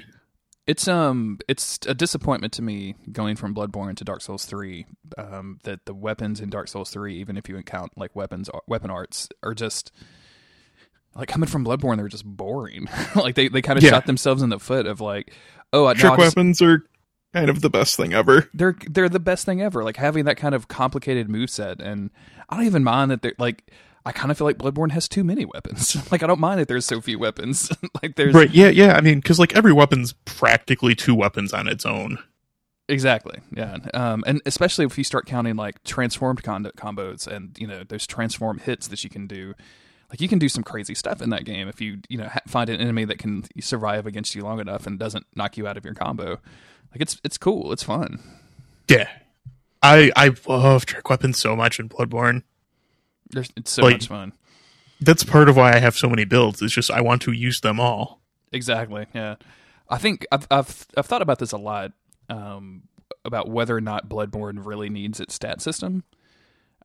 [0.68, 4.86] It's um it's a disappointment to me going from Bloodborne to Dark Souls 3
[5.18, 8.92] um that the weapons in Dark Souls 3 even if you count like weapons weapon
[8.92, 9.92] arts are just
[11.20, 12.88] like coming from Bloodborne they're just boring.
[13.16, 13.92] like they they kind of yeah.
[13.92, 15.34] shot themselves in the foot of like
[15.74, 16.84] oh trick weapons are
[17.34, 18.50] kind of the best thing ever.
[18.54, 19.84] They're they're the best thing ever.
[19.84, 22.10] Like having that kind of complicated move set and
[22.50, 23.72] I don't even mind that they're like
[24.06, 25.96] I kind of feel like Bloodborne has too many weapons.
[26.12, 27.72] like I don't mind that there's so few weapons.
[28.02, 28.94] like there's right, yeah, yeah.
[28.94, 32.18] I mean, because like every weapon's practically two weapons on its own.
[32.88, 33.40] Exactly.
[33.56, 33.78] Yeah.
[33.94, 38.08] Um, and especially if you start counting like transformed con- combos and you know those
[38.08, 39.54] transform hits that you can do,
[40.10, 42.42] like you can do some crazy stuff in that game if you you know ha-
[42.48, 45.78] find an enemy that can survive against you long enough and doesn't knock you out
[45.78, 46.40] of your combo.
[46.92, 47.72] Like it's it's cool.
[47.72, 48.20] It's fun.
[48.88, 49.10] Yeah.
[49.82, 52.44] I I love trick weapons so much in Bloodborne.
[53.30, 54.34] There's, it's so like, much fun.
[55.00, 56.62] That's part of why I have so many builds.
[56.62, 58.20] It's just I want to use them all.
[58.52, 59.06] Exactly.
[59.14, 59.36] Yeah.
[59.90, 61.94] I think I've I've I've thought about this a lot
[62.30, 62.84] um,
[63.24, 66.04] about whether or not Bloodborne really needs its stat system.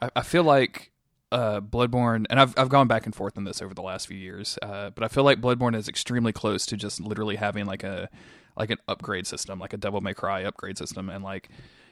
[0.00, 0.92] I, I feel like
[1.34, 4.16] uh, Bloodborne, and I've I've gone back and forth on this over the last few
[4.16, 7.82] years, uh, but I feel like Bloodborne is extremely close to just literally having like
[7.82, 8.08] a
[8.56, 11.48] like an upgrade system, like a Devil May Cry upgrade system, and like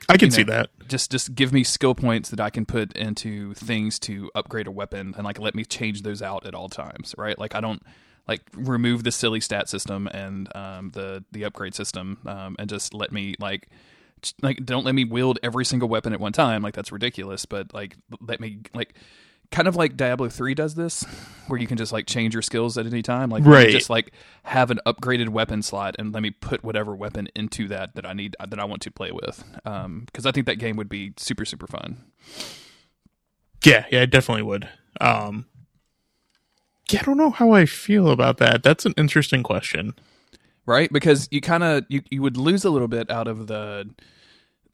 [0.08, 0.70] I can you know, see that.
[0.86, 4.70] Just just give me skill points that I can put into things to upgrade a
[4.70, 7.36] weapon and like let me change those out at all times, right?
[7.36, 7.82] Like I don't
[8.28, 12.94] like remove the silly stat system and um, the the upgrade system um, and just
[12.94, 13.68] let me like
[14.40, 17.74] like don't let me wield every single weapon at one time like that's ridiculous but
[17.74, 18.94] like let me like
[19.52, 21.04] kind of like Diablo 3 does this
[21.46, 23.70] where you can just like change your skills at any time like right.
[23.70, 24.12] just like
[24.44, 28.14] have an upgraded weapon slot and let me put whatever weapon into that that I
[28.14, 31.12] need that I want to play with um cuz I think that game would be
[31.16, 31.98] super super fun.
[33.62, 34.68] Yeah, yeah, it definitely would.
[35.00, 35.46] Um
[36.90, 38.62] yeah, I don't know how I feel about that.
[38.62, 39.94] That's an interesting question.
[40.64, 40.92] Right?
[40.92, 43.90] Because you kind of you you would lose a little bit out of the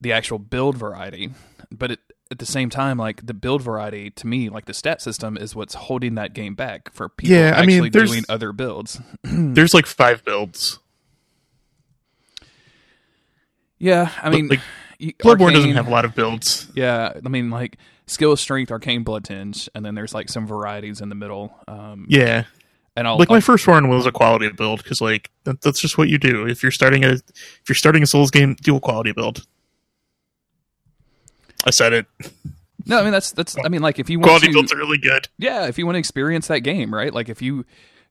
[0.01, 1.31] the actual build variety,
[1.71, 5.01] but it at the same time, like the build variety to me, like the stat
[5.01, 8.53] system is what's holding that game back for people yeah, I actually mean, doing other
[8.53, 9.01] builds.
[9.23, 10.79] there's like five builds.
[13.79, 14.61] Yeah, I mean, like,
[15.01, 16.69] Bloodborne Arcane, doesn't have a lot of builds.
[16.75, 21.01] Yeah, I mean, like skill, strength, arcane, blood tinge, and then there's like some varieties
[21.01, 21.55] in the middle.
[21.69, 22.45] Um, yeah,
[22.97, 25.97] and I'll, like my first one was a quality build because like that, that's just
[25.97, 28.81] what you do if you're starting a if you're starting a Souls game, do a
[28.81, 29.47] quality build.
[31.69, 32.07] I said it.
[32.87, 33.57] No, I mean that's that's.
[33.63, 35.29] I mean, like if you want quality to, builds are really good.
[35.37, 37.13] Yeah, if you want to experience that game, right?
[37.13, 37.67] Like if you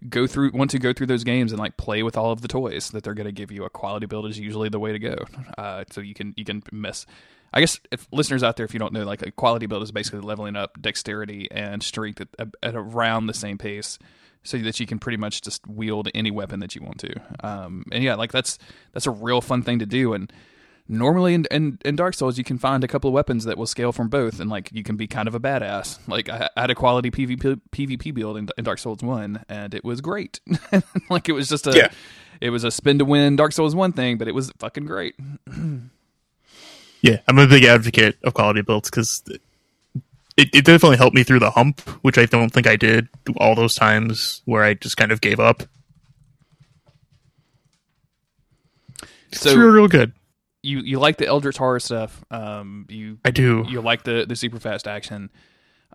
[0.10, 2.48] go through want to go through those games and like play with all of the
[2.48, 5.00] toys that they're going to give you a quality build is usually the way to
[5.00, 5.16] go
[5.58, 7.08] uh, so you can you can miss.
[7.52, 9.92] i guess if listeners out there if you don't know like a quality build is
[9.92, 13.98] basically leveling up dexterity and strength at, at around the same pace
[14.44, 17.84] so that you can pretty much just wield any weapon that you want to um,
[17.92, 18.60] and yeah like that's
[18.94, 20.32] that's a real fun thing to do and
[20.90, 23.68] normally in, in, in Dark Souls you can find a couple of weapons that will
[23.68, 26.00] scale from both, and like you can be kind of a badass.
[26.08, 29.74] Like I, I had a quality PvP PvP build in, in, Dark Souls One, and
[29.74, 30.40] it was great.
[31.10, 31.90] like it was just a yeah.
[32.42, 35.16] it was a spin to win Dark Souls One thing, but it was fucking great.
[37.02, 39.24] yeah, I'm a big advocate of quality builds because.
[40.40, 43.56] It, it definitely helped me through the hump, which I don't think I did all
[43.56, 45.64] those times where I just kind of gave up.
[49.32, 50.14] It's so, real, real good
[50.68, 52.24] you you like the Eldritch horror stuff.
[52.30, 53.66] Um, you I do.
[53.68, 55.32] You like the the super fast action.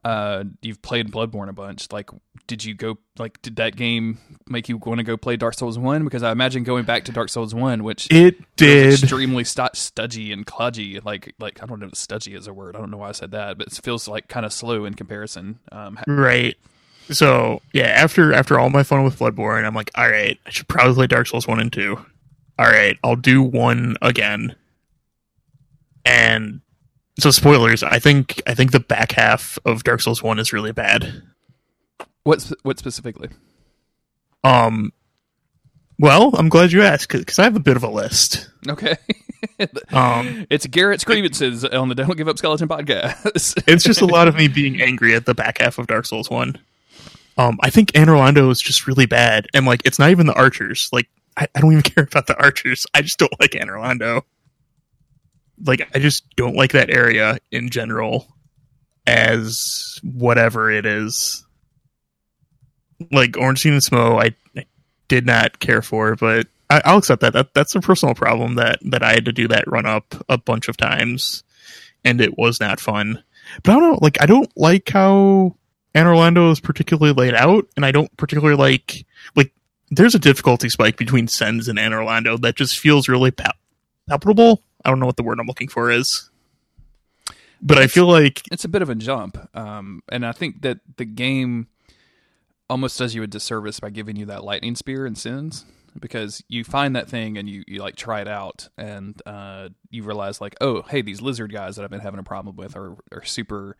[0.04, 1.92] Uh, you've played Bloodborne a bunch.
[1.92, 2.10] Like,
[2.48, 5.78] did you go like did that game make you want to go play Dark Souls
[5.78, 6.02] one?
[6.02, 10.32] Because I imagine going back to Dark Souls one, which it did extremely st- studgy
[10.32, 11.04] and kludgy.
[11.04, 12.74] Like like I don't know if studgy is a word.
[12.74, 14.94] I don't know why I said that, but it feels like kind of slow in
[14.94, 15.60] comparison.
[15.70, 16.56] Um, right.
[17.10, 20.66] So yeah, after after all my fun with Bloodborne, I'm like, all right, I should
[20.66, 22.04] probably play Dark Souls one and two.
[22.58, 24.56] All right, I'll do one again
[26.04, 26.60] and
[27.18, 27.82] so spoilers.
[27.82, 31.22] I think I think the back half of Dark Souls One is really bad.
[32.24, 33.28] What what specifically?
[34.44, 34.92] Um.
[35.98, 38.50] Well, I'm glad you asked because I have a bit of a list.
[38.68, 38.96] Okay.
[39.92, 43.62] um, it's Garrett's grievances on the Don't Give Up Skeleton podcast.
[43.68, 46.28] it's just a lot of me being angry at the back half of Dark Souls
[46.28, 46.58] One.
[47.38, 50.34] Um, I think Anor Londo is just really bad, and like it's not even the
[50.34, 50.88] archers.
[50.92, 52.86] Like I, I don't even care about the archers.
[52.94, 54.22] I just don't like Anor Londo
[55.64, 58.26] like I just don't like that area in general
[59.06, 61.44] as whatever it is.
[63.10, 64.66] Like Ornstein and Smo, I, I
[65.08, 67.32] did not care for, but I, will accept that.
[67.34, 67.54] that.
[67.54, 70.68] That's a personal problem that that I had to do that run up a bunch
[70.68, 71.42] of times,
[72.04, 73.22] and it was not fun.
[73.62, 75.56] But I don't know, like I don't like how
[75.94, 79.52] Anor Londo is particularly laid out, and I don't particularly like like
[79.90, 83.52] there's a difficulty spike between Sen's and Anor Londo that just feels really pal-
[84.08, 86.30] palpable I don't know what the word I'm looking for is.
[87.60, 89.38] But it's, I feel like it's a bit of a jump.
[89.54, 91.68] Um, and I think that the game
[92.68, 95.64] almost does you a disservice by giving you that lightning spear and Sen's
[96.00, 100.02] because you find that thing and you, you like try it out and uh, you
[100.02, 102.96] realize like oh hey these lizard guys that I've been having a problem with are
[103.12, 103.76] are super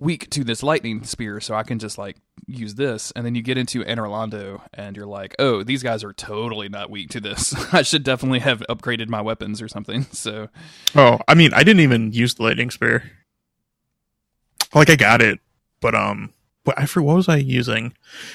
[0.00, 3.12] weak to this lightning spear, so I can just like use this.
[3.14, 6.68] And then you get into Anor Londo, and you're like, oh, these guys are totally
[6.68, 7.54] not weak to this.
[7.72, 10.06] I should definitely have upgraded my weapons or something.
[10.20, 10.48] So,
[10.94, 13.10] oh, I mean, I didn't even use the lightning spear.
[14.74, 15.40] Like I got it,
[15.80, 16.34] but um,
[16.64, 17.94] what I for what was I using?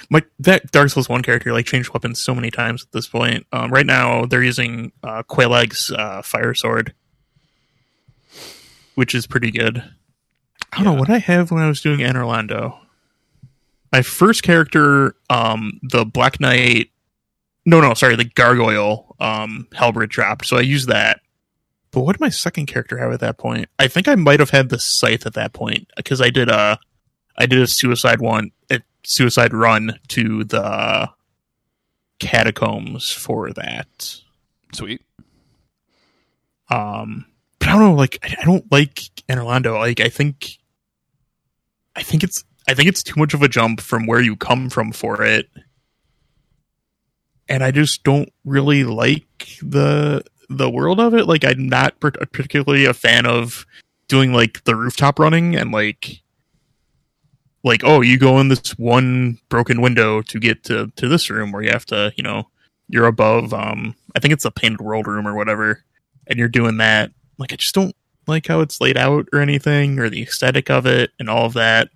[0.10, 3.46] My that Dark Souls one character like changed weapons so many times at this point.
[3.52, 6.94] Um, right now they're using uh, Quelaag's uh, fire sword,
[8.96, 9.84] which is pretty good.
[10.74, 10.94] I don't yeah.
[10.94, 12.78] know what I have when I was doing Anor Londo.
[13.92, 16.92] My first character, um, the Black Knight.
[17.66, 21.22] No, no, sorry, the Gargoyle um, Halberd dropped, so I used that.
[21.92, 23.70] But what did my second character have at that point?
[23.80, 26.78] I think I might have had the scythe at that point because I did a,
[27.38, 31.10] I did a suicide one, a suicide run to the
[32.20, 34.20] catacombs for that.
[34.74, 35.02] Sweet.
[36.70, 37.26] Um,
[37.76, 38.96] don't know, like I don't like
[39.30, 39.78] Anor Londo.
[39.80, 40.58] Like I think
[41.96, 44.70] I think it's I think it's too much of a jump from where you come
[44.70, 45.50] from for it.
[47.48, 51.28] And I just don't really like the the world of it.
[51.28, 53.66] Like I'm not particularly a fan of
[54.08, 56.22] doing like the rooftop running and like
[57.64, 61.52] like oh you go in this one broken window to get to to this room
[61.52, 62.48] where you have to you know
[62.88, 65.84] you're above um I think it's a painted world room or whatever
[66.28, 67.96] and you're doing that like I just don't
[68.28, 71.54] like how it's laid out or anything or the aesthetic of it and all of
[71.54, 71.90] that.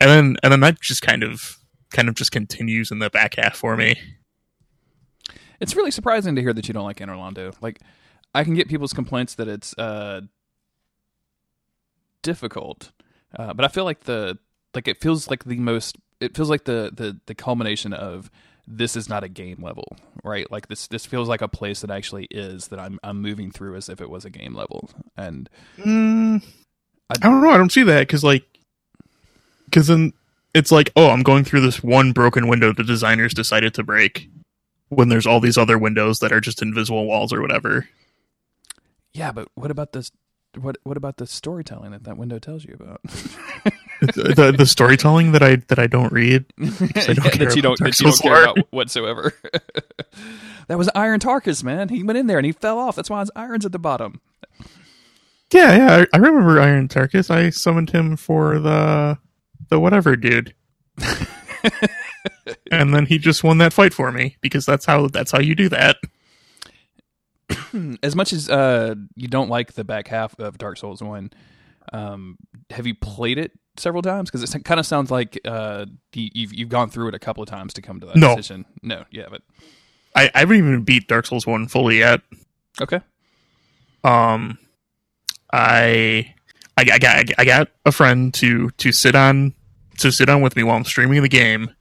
[0.00, 1.58] And then and then that just kind of
[1.90, 3.96] kind of just continues in the back half for me.
[5.60, 7.54] It's really surprising to hear that you don't like Anor Londo.
[7.60, 7.80] Like
[8.34, 10.22] I can get people's complaints that it's uh
[12.22, 12.92] difficult.
[13.36, 14.38] Uh, but I feel like the
[14.74, 18.30] like it feels like the most it feels like the the the culmination of
[18.66, 20.50] this is not a game level, right?
[20.50, 23.76] Like this this feels like a place that actually is that I'm I'm moving through
[23.76, 24.90] as if it was a game level.
[25.16, 25.48] And
[25.78, 26.42] mm,
[27.10, 27.50] I, I don't know.
[27.50, 28.44] I don't see that because like
[29.66, 30.12] because then
[30.54, 34.28] it's like oh I'm going through this one broken window the designers decided to break
[34.88, 37.88] when there's all these other windows that are just invisible walls or whatever.
[39.14, 40.10] Yeah, but what about this?
[40.60, 43.02] What what about the storytelling that that window tells you about?
[44.00, 47.78] the, the storytelling that I that I don't read, I don't yeah, that you don't,
[47.78, 49.32] that you don't care about whatsoever.
[50.68, 51.88] that was Iron Tarkus, man.
[51.88, 52.96] He went in there and he fell off.
[52.96, 54.20] That's why his iron's at the bottom.
[55.52, 57.30] Yeah, yeah, I, I remember Iron Tarkus.
[57.30, 59.18] I summoned him for the
[59.70, 60.54] the whatever dude.
[62.70, 65.54] and then he just won that fight for me because that's how that's how you
[65.54, 65.96] do that.
[68.02, 71.30] as much as uh, you don't like the back half of Dark Souls One,
[71.92, 72.36] um,
[72.70, 74.30] have you played it several times?
[74.30, 77.42] Because it kind of sounds like uh, you, you've you've gone through it a couple
[77.42, 78.36] of times to come to that no.
[78.36, 78.64] decision.
[78.82, 79.42] No, yeah, but
[80.14, 82.20] I, I haven't even beat Dark Souls One fully yet.
[82.80, 83.00] Okay.
[84.04, 84.58] Um,
[85.52, 86.34] I
[86.76, 89.54] I, I got I got a friend to to sit on
[89.98, 91.74] to sit on with me while I'm streaming the game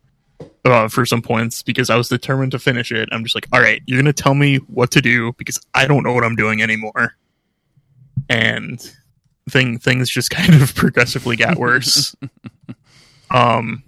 [0.66, 3.10] uh, for some points because I was determined to finish it.
[3.12, 6.04] I'm just like, all right, you're gonna tell me what to do because I don't
[6.04, 7.16] know what I'm doing anymore.
[8.30, 8.80] And
[9.50, 12.16] thing things just kind of progressively got worse.
[13.32, 13.84] um,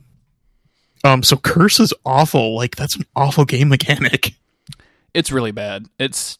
[1.03, 2.55] um, so curse is awful.
[2.55, 4.33] Like that's an awful game mechanic.
[5.13, 5.87] It's really bad.
[5.99, 6.39] It's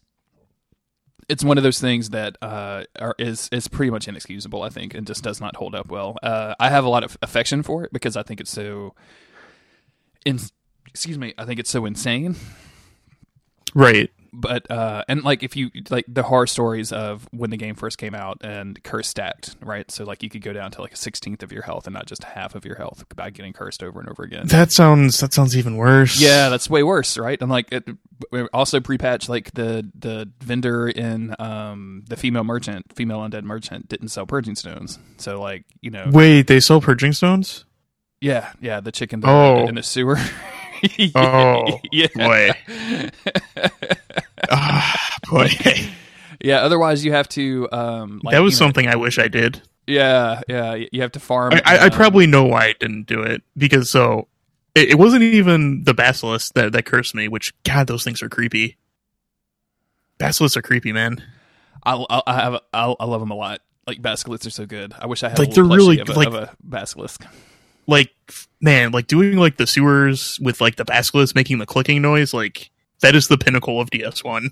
[1.30, 4.94] it's one of those things that uh, are, is is pretty much inexcusable, I think,
[4.94, 6.18] and just does not hold up well.
[6.24, 8.96] Uh, I have a lot of affection for it because I think it's so
[10.26, 10.40] in,
[10.88, 12.36] excuse me, I think it's so insane.
[13.74, 14.12] Right.
[14.36, 18.00] But uh and like if you like the horror stories of when the game first
[18.00, 19.90] came out and curse stacked, right?
[19.92, 22.08] So like you could go down to like a sixteenth of your health and not
[22.08, 24.48] just half of your health by getting cursed over and over again.
[24.48, 26.20] That sounds that sounds even worse.
[26.20, 27.40] Yeah, that's way worse, right?
[27.40, 27.88] And like it
[28.52, 34.08] also pre-patch like the the vendor in um the female merchant, female undead merchant didn't
[34.08, 34.98] sell purging stones.
[35.18, 37.66] So like, you know Wait, they sell purging stones?
[38.24, 39.68] Yeah, yeah, the chicken oh.
[39.68, 40.18] in the sewer.
[41.16, 42.08] Oh yeah.
[42.14, 42.52] boy.
[44.52, 44.94] oh,
[45.32, 45.48] boy.
[46.42, 46.58] Yeah.
[46.58, 47.70] Otherwise, you have to.
[47.72, 49.62] Um, like, that was something know, I wish I did.
[49.88, 50.76] Yeah, yeah.
[50.92, 51.54] You have to farm.
[51.54, 54.28] I, I, I probably know why I didn't do it because so
[54.76, 57.30] it, it, wasn't even the basilisk that that cursed me.
[57.30, 58.76] Which God, those things are creepy.
[60.18, 61.24] Basilisks are creepy, man.
[61.86, 63.62] I I have I, I love them a lot.
[63.88, 64.94] Like basilisks are so good.
[65.00, 67.24] I wish I had like they're really a, like of a basilisk
[67.88, 68.12] like
[68.62, 72.72] man, like doing like the sewers with like the basilisk making the clicking noise, like
[73.02, 74.48] that is the pinnacle of DS1.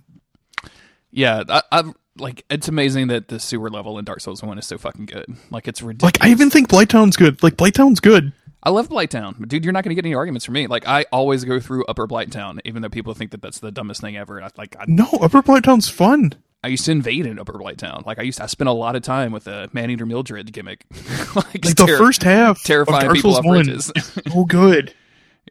[1.12, 4.67] Yeah, I, I like it's amazing that the sewer level in Dark Souls One is
[4.67, 5.26] so fucking good.
[5.50, 6.15] Like it's ridiculous.
[6.20, 7.41] Like I even think Blighttown's good.
[7.44, 8.34] Like Blighttown's good.
[8.63, 10.67] I love Blighttown, but dude, you're not going to get any arguments from me.
[10.67, 14.02] Like I always go through Upper Blighttown, even though people think that that's the dumbest
[14.02, 14.41] thing ever.
[14.41, 16.34] I like I, no Upper Blighttown's fun.
[16.63, 18.06] I used to invade in Upper Blighttown.
[18.06, 20.86] Like I used, to, I spent a lot of time with the Maneater Mildred gimmick.
[21.36, 23.91] like, like the first half, terrifying of Dark Souls One, is
[24.32, 24.93] so good.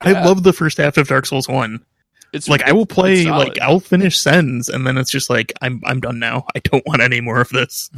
[0.04, 0.20] Yeah.
[0.20, 1.84] I love the first half of Dark Souls One.
[2.32, 5.82] It's like I will play, like I'll finish Sen's, and then it's just like I'm
[5.84, 6.46] I'm done now.
[6.54, 7.90] I don't want any more of this.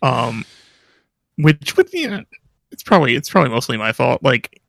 [0.00, 0.46] um,
[1.36, 2.04] which would be,
[2.70, 4.22] it's probably it's probably mostly my fault.
[4.22, 4.62] Like,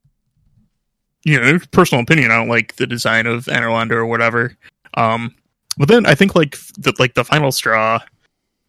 [1.24, 2.32] you know, personal opinion.
[2.32, 4.58] I don't like the design of Anor Londo or whatever.
[4.96, 5.34] Um,
[5.78, 8.00] but then I think like the like the final straw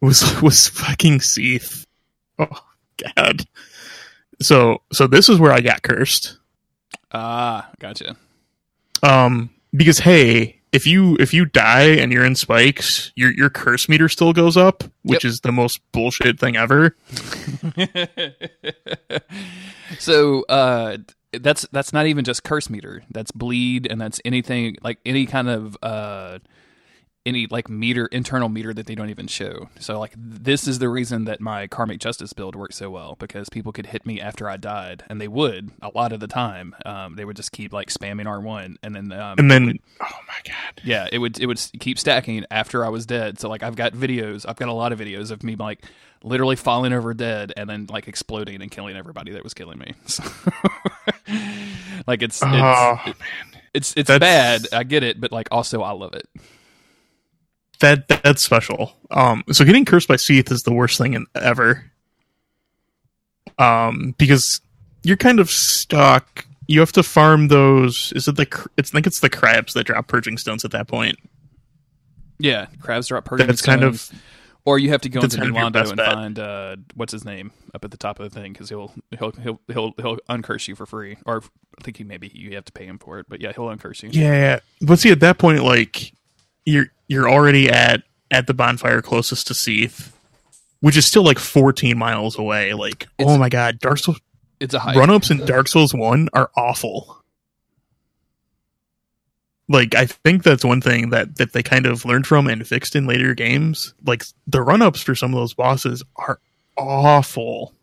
[0.01, 1.85] was was fucking Seath.
[2.39, 2.63] Oh
[3.15, 3.45] god.
[4.41, 6.37] So so this is where I got cursed.
[7.11, 8.15] Ah, gotcha.
[9.03, 13.87] Um because hey, if you if you die and you're in spikes, your your curse
[13.87, 15.29] meter still goes up, which yep.
[15.29, 16.95] is the most bullshit thing ever.
[19.99, 20.97] so uh
[21.31, 23.03] that's that's not even just curse meter.
[23.09, 26.39] That's bleed and that's anything like any kind of uh
[27.25, 29.69] any like meter internal meter that they don't even show.
[29.79, 33.49] So like this is the reason that my karmic justice build worked so well because
[33.49, 36.75] people could hit me after I died, and they would a lot of the time.
[36.85, 39.79] Um, they would just keep like spamming R one, and then um, and then would,
[40.01, 43.39] oh my god, yeah, it would it would keep stacking after I was dead.
[43.39, 45.83] So like I've got videos, I've got a lot of videos of me like
[46.23, 49.93] literally falling over dead and then like exploding and killing everybody that was killing me.
[50.07, 50.23] So,
[52.07, 53.15] like it's it's, oh, it,
[53.73, 54.19] it's it's That's...
[54.19, 54.67] bad.
[54.71, 56.29] I get it, but like also I love it
[57.79, 58.93] that that's special.
[59.11, 61.91] Um, so getting cursed by Seath is the worst thing in, ever.
[63.57, 64.61] Um, because
[65.03, 66.45] you're kind of stuck.
[66.67, 68.11] You have to farm those.
[68.15, 68.69] Is it the?
[68.77, 71.17] It's I think it's the crabs that drop purging stones at that point.
[72.39, 73.81] Yeah, crabs drop purging that's stones.
[73.81, 74.11] kind of.
[74.65, 76.11] Or you have to go into Londo and bet.
[76.11, 79.31] find uh, what's his name up at the top of the thing because he'll he'll
[79.33, 81.17] he'll he'll he'll uncurse you for free.
[81.23, 81.43] Or
[81.79, 84.01] I think he maybe you have to pay him for it, but yeah, he'll uncurse
[84.01, 84.09] you.
[84.11, 86.13] Yeah, but see at that point, like
[86.65, 90.17] you're you're already at at the bonfire closest to Seath,
[90.81, 92.73] which is still like 14 miles away.
[92.73, 94.19] Like, it's, oh my god, Dark Souls.
[94.59, 97.21] It's a run ups in Dark Souls One are awful.
[99.67, 102.95] Like, I think that's one thing that that they kind of learned from and fixed
[102.95, 103.93] in later games.
[104.05, 106.39] Like, the run ups for some of those bosses are
[106.77, 107.73] awful.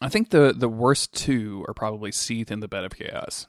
[0.00, 3.46] I think the the worst two are probably Seath and the Bed of Chaos.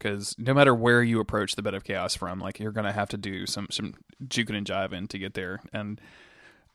[0.00, 3.10] Because no matter where you approach the Bed of Chaos from, like you're gonna have
[3.10, 3.94] to do some some
[4.26, 6.00] juking and jiving to get there, and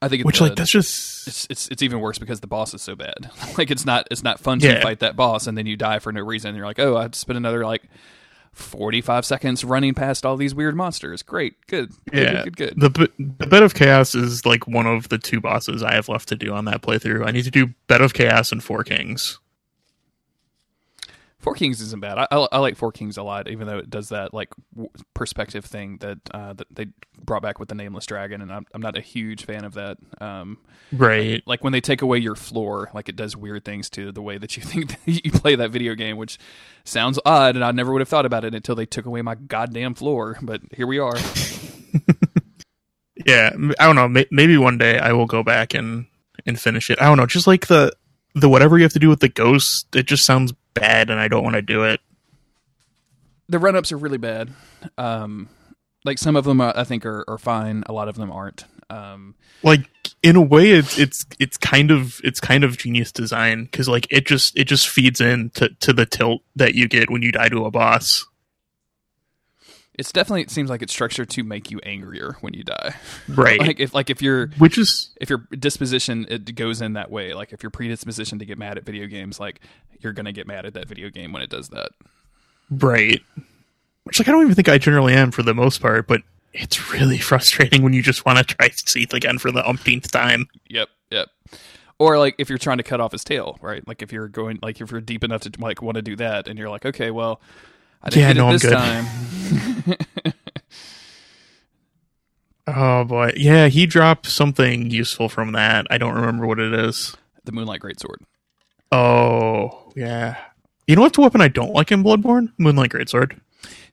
[0.02, 2.74] I think which the, like that's just it's, it's it's even worse because the boss
[2.74, 3.32] is so bad.
[3.58, 4.82] like it's not it's not fun to yeah.
[4.82, 6.50] fight that boss, and then you die for no reason.
[6.50, 7.84] And you're like, oh, I have to spend another like
[8.54, 11.24] 45 seconds running past all these weird monsters.
[11.24, 11.56] Great.
[11.68, 11.92] Good.
[12.14, 12.44] Yeah.
[12.44, 12.94] Good, good, good.
[12.94, 16.30] The, the Bed of Chaos is like one of the two bosses I have left
[16.30, 17.28] to do on that playthrough.
[17.28, 19.40] I need to do Bed of Chaos and Four Kings.
[21.46, 22.18] Four Kings isn't bad.
[22.18, 24.90] I, I, I, like Four Kings a lot, even though it does that like w-
[25.14, 26.88] perspective thing that uh, that they
[27.24, 30.00] brought back with the Nameless Dragon, and I'm, I'm not a huge fan of that.
[30.20, 30.58] Um,
[30.92, 31.34] right.
[31.34, 34.24] Like, like, when they take away your floor, like it does weird things to the
[34.24, 36.40] way that you think that you play that video game, which
[36.84, 39.36] sounds odd, and I never would have thought about it until they took away my
[39.36, 40.40] goddamn floor.
[40.42, 41.16] But here we are.
[43.24, 44.26] yeah, I don't know.
[44.32, 46.08] Maybe one day I will go back and
[46.48, 47.00] and finish it.
[47.00, 47.28] I don't know.
[47.28, 47.94] Just like the
[48.34, 51.28] the whatever you have to do with the ghost, it just sounds bad, and I
[51.28, 52.00] don't want to do it.
[53.50, 54.52] The run ups are really bad.
[54.98, 55.50] Um,
[56.04, 57.84] like some of them, I think are, are fine.
[57.88, 58.66] A lot of them aren't.
[58.90, 59.90] Um, like
[60.22, 64.08] in a way, it's it's it's kind of it's kind of genius design because like
[64.12, 67.32] it just it just feeds in to to the tilt that you get when you
[67.32, 68.26] die to a boss.
[69.98, 72.96] It's definitely it seems like it's structured to make you angrier when you die.
[73.28, 73.60] Right.
[73.60, 77.34] like if like if you're which is if your disposition it goes in that way,
[77.34, 79.62] like if you're predisposition to get mad at video games, like
[80.00, 81.90] you're gonna get mad at that video game when it does that.
[82.70, 83.22] Right.
[84.04, 86.22] Which like I don't even think I generally am for the most part, but
[86.54, 90.48] it's really frustrating when you just want to try Seath again for the umpteenth time.
[90.70, 91.30] Yep, yep.
[91.98, 93.86] Or like if you're trying to cut off his tail, right?
[93.88, 96.48] Like if you're going like if you're deep enough to like want to do that
[96.48, 97.40] and you're like, okay, well
[98.06, 99.06] I didn't yeah, no, it this time.
[102.68, 105.88] oh boy, yeah, he dropped something useful from that.
[105.90, 107.16] I don't remember what it is.
[107.46, 108.18] The Moonlight Greatsword.
[108.92, 110.38] Oh yeah,
[110.88, 112.54] you know what's a weapon I don't like in Bloodborne?
[112.58, 113.40] Moonlight Greatsword.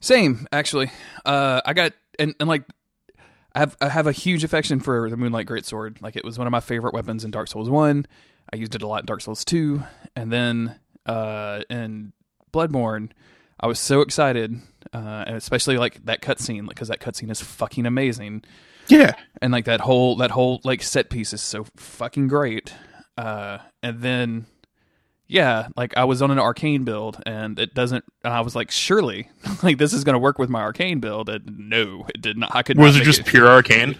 [0.00, 0.90] Same, actually.
[1.24, 2.64] Uh, I got and, and like
[3.54, 6.02] I have I have a huge affection for the Moonlight Greatsword.
[6.02, 8.06] Like it was one of my favorite weapons in Dark Souls One.
[8.52, 9.82] I used it a lot in Dark Souls Two,
[10.16, 12.12] and then uh, in
[12.52, 13.10] Bloodborne,
[13.62, 14.60] I was so excited,
[14.92, 18.42] uh, and especially like that cutscene because that cutscene is fucking amazing.
[18.88, 22.74] Yeah, and like that whole that whole like set piece is so fucking great.
[23.16, 24.46] Uh, and then
[25.32, 28.04] yeah, like I was on an arcane build and it doesn't.
[28.22, 29.30] And I was like, surely,
[29.62, 31.28] like this is going to work with my arcane build.
[31.30, 32.54] And no, it did not.
[32.54, 32.78] I could.
[32.78, 33.26] Was it just it.
[33.26, 33.98] pure arcane?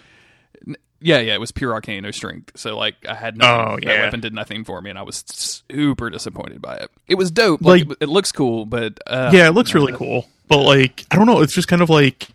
[1.02, 2.52] Yeah, yeah, it was pure arcane, no strength.
[2.56, 3.88] So like I had no oh, yeah.
[3.88, 6.90] that weapon did nothing for me, and I was super disappointed by it.
[7.08, 9.92] It was dope, like, like it, it, looks cool, but uh, yeah, it looks really
[9.92, 10.26] cool.
[10.48, 12.28] But like I don't know, it's just kind of like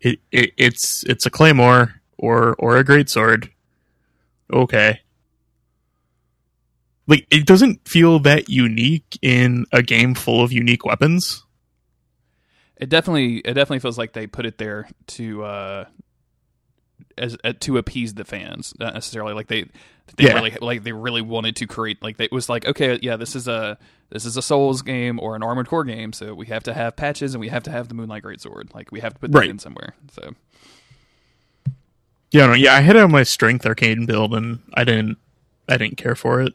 [0.00, 3.50] it, it it's it's a claymore or or a great sword.
[4.52, 5.00] Okay,
[7.06, 11.44] like it doesn't feel that unique in a game full of unique weapons.
[12.76, 15.84] It definitely it definitely feels like they put it there to uh
[17.18, 19.64] as uh, to appease the fans, not necessarily like they
[20.16, 20.34] they yeah.
[20.34, 23.36] really like they really wanted to create like they, it was like okay yeah this
[23.36, 23.78] is a
[24.10, 26.96] this is a Souls game or an Armored Core game, so we have to have
[26.96, 28.74] patches and we have to have the Moonlight Greatsword.
[28.74, 29.48] Like we have to put that right.
[29.50, 29.94] in somewhere.
[30.12, 30.34] So
[32.30, 35.18] yeah, no, yeah, I had on my strength arcane build and I didn't
[35.68, 36.54] I didn't care for it.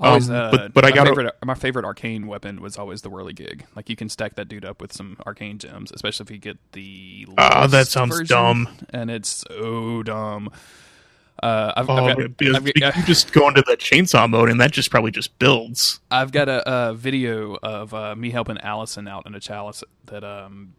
[0.00, 3.10] Always, um, uh, but, but I got favorite, my favorite arcane weapon was always the
[3.10, 3.62] whirligig.
[3.76, 6.58] Like you can stack that dude up with some arcane gems, especially if you get
[6.72, 7.26] the.
[7.38, 8.68] Ah, uh, that sounds version, dumb.
[8.90, 10.50] And it's so dumb.
[11.42, 14.70] Uh, I've, oh, I've got, I've, you just go into the chainsaw mode, and that
[14.70, 16.00] just probably just builds.
[16.10, 20.24] I've got a, a video of uh, me helping Allison out in a chalice that
[20.24, 20.74] um,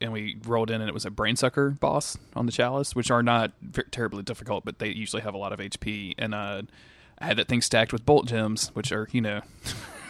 [0.00, 3.10] and we rolled in and it was a brain sucker boss on the chalice, which
[3.10, 3.52] are not
[3.90, 6.14] terribly difficult, but they usually have a lot of HP.
[6.18, 6.62] And uh,
[7.24, 9.40] I had that thing stacked with bolt gems, which are you know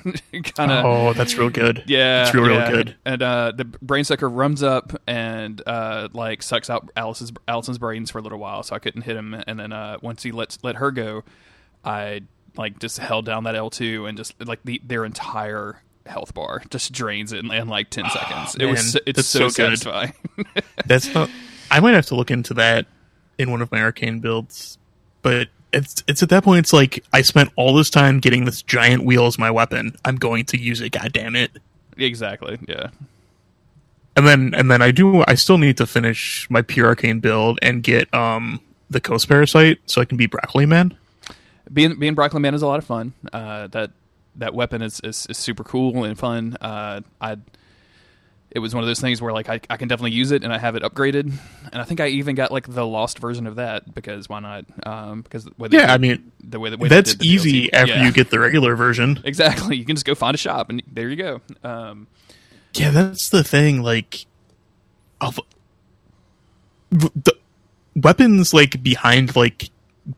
[0.56, 0.84] kind of.
[0.84, 1.84] Oh, that's real good.
[1.86, 2.68] Yeah, it's real, yeah.
[2.68, 2.96] real good.
[3.04, 8.10] And uh, the brain sucker runs up and uh, like sucks out Alice's Allison's brains
[8.10, 9.32] for a little while, so I couldn't hit him.
[9.46, 11.22] And then uh, once he lets let her go,
[11.84, 12.22] I
[12.56, 16.62] like just held down that L two and just like the, their entire health bar
[16.68, 18.56] just drains it in, in like ten oh, seconds.
[18.58, 20.14] it was it's so, so satisfying.
[20.86, 21.30] that's not.
[21.70, 22.86] I might have to look into that
[23.38, 24.78] in one of my arcane builds,
[25.22, 28.62] but it's it's at that point it's like I spent all this time getting this
[28.62, 29.96] giant wheel as my weapon.
[30.04, 30.90] I'm going to use it.
[30.90, 31.50] God damn it!
[31.96, 32.58] Exactly.
[32.66, 32.90] Yeah.
[34.16, 35.24] And then and then I do.
[35.26, 38.60] I still need to finish my pure arcane build and get um
[38.90, 40.96] the Kos Parasite so I can be broccoli man.
[41.72, 43.12] Being being broccoli man is a lot of fun.
[43.32, 43.90] Uh, that
[44.36, 46.56] that weapon is, is, is super cool and fun.
[46.60, 47.38] Uh, I
[48.54, 50.52] it was one of those things where like I, I can definitely use it and
[50.52, 51.32] I have it upgraded,
[51.72, 54.64] and I think I even got like the lost version of that because why not?
[54.86, 57.70] Um, because yeah, I mean the way, the way that's easy DLC.
[57.72, 58.04] after yeah.
[58.04, 59.20] you get the regular version.
[59.34, 61.40] Exactly, you can just go find a shop and there you go.
[61.64, 62.06] Um,
[62.74, 63.82] yeah, that's the thing.
[63.82, 64.26] Like,
[65.20, 65.40] of
[66.90, 67.34] the
[67.96, 69.70] weapons like behind like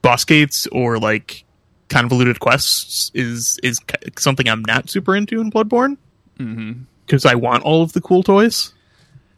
[0.02, 1.44] boss gates or like
[1.88, 3.80] convoluted quests is is
[4.18, 5.96] something I'm not super into in Bloodborne.
[6.38, 8.74] Mm-hmm because I want all of the cool toys.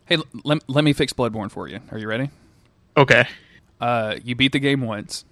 [0.06, 1.80] Hey, let, let me fix Bloodborne for you.
[1.92, 2.30] Are you ready?
[2.96, 3.28] Okay.
[3.80, 5.24] Uh, you beat the game once,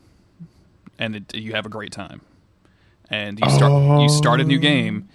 [0.98, 2.20] and it, you have a great time.
[3.08, 4.02] And you start oh.
[4.02, 5.08] you start a new game,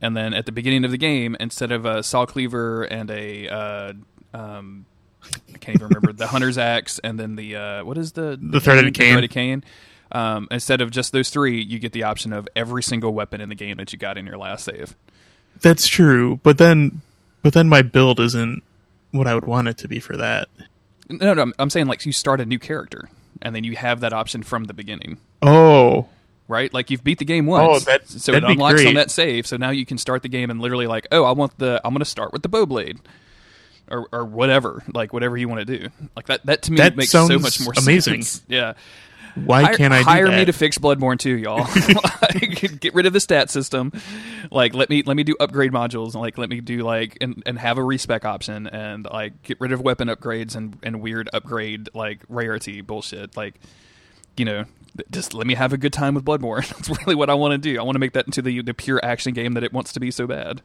[0.00, 3.48] and then at the beginning of the game, instead of a saw cleaver and a
[3.48, 3.92] uh,
[4.34, 4.84] um,
[5.22, 8.60] I can't even remember the hunter's axe, and then the uh, what is the the
[8.60, 9.12] threaded cane?
[9.12, 9.64] Threaded cane.
[10.12, 13.48] Um, instead of just those three, you get the option of every single weapon in
[13.48, 14.94] the game that you got in your last save.
[15.60, 17.00] That's true, but then,
[17.42, 18.62] but then my build isn't
[19.10, 20.48] what I would want it to be for that.
[21.08, 23.08] No, no, I'm saying like you start a new character,
[23.40, 25.18] and then you have that option from the beginning.
[25.42, 26.08] Oh,
[26.48, 26.72] right?
[26.72, 29.46] Like you've beat the game once, oh, that, so it unlocks on that save.
[29.46, 31.92] So now you can start the game and literally like, oh, I want the, I'm
[31.92, 32.98] going to start with the bow blade,
[33.90, 35.88] or or whatever, like whatever you want to do.
[36.16, 38.22] Like that, that to me that makes so much more amazing.
[38.22, 38.44] Sense.
[38.48, 38.74] Yeah,
[39.44, 41.66] why can't I hire me to fix Bloodborne too, y'all?
[42.80, 43.92] Get rid of the stat system.
[44.50, 46.14] Like let me let me do upgrade modules.
[46.14, 49.60] and Like let me do like and, and have a respec option and like get
[49.60, 53.36] rid of weapon upgrades and, and weird upgrade like rarity bullshit.
[53.36, 53.60] Like
[54.36, 54.64] you know,
[55.10, 56.68] just let me have a good time with Bloodborne.
[56.76, 57.78] That's really what I want to do.
[57.78, 60.00] I want to make that into the the pure action game that it wants to
[60.00, 60.62] be so bad.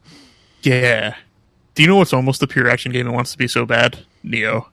[0.61, 1.15] Yeah.
[1.75, 4.05] Do you know what's almost the pure action game it wants to be so bad?
[4.23, 4.67] Nioh.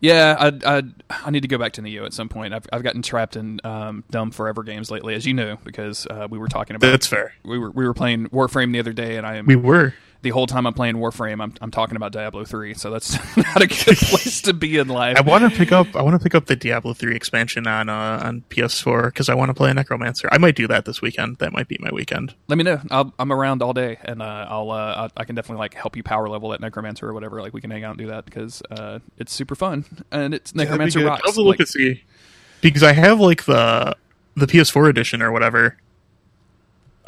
[0.00, 2.54] Yeah, I, I, I need to go back to Nioh at some point.
[2.54, 6.26] I've I've gotten trapped in um, dumb forever games lately, as you know, because uh,
[6.30, 6.90] we were talking about.
[6.90, 7.34] That's fair.
[7.44, 9.46] We were we were playing Warframe the other day, and I am.
[9.46, 12.90] We were the whole time I'm playing Warframe, I'm, I'm talking about Diablo three, so
[12.90, 15.16] that's not a good place to be in life.
[15.16, 17.88] I want to pick up I want to pick up the Diablo three expansion on
[17.88, 20.28] uh, on PS4 because I want to play a Necromancer.
[20.30, 21.38] I might do that this weekend.
[21.38, 22.34] That might be my weekend.
[22.48, 22.80] Let me know.
[22.90, 26.02] i am around all day, and uh, I'll uh, I can definitely like help you
[26.02, 27.40] power level that Necromancer or whatever.
[27.40, 30.54] Like we can hang out and do that because uh, it's super fun and it's
[30.54, 31.22] Necromancer yeah, rocks.
[31.24, 32.02] I'll look like, see
[32.60, 33.96] because I have like the
[34.36, 35.76] the PS4 edition or whatever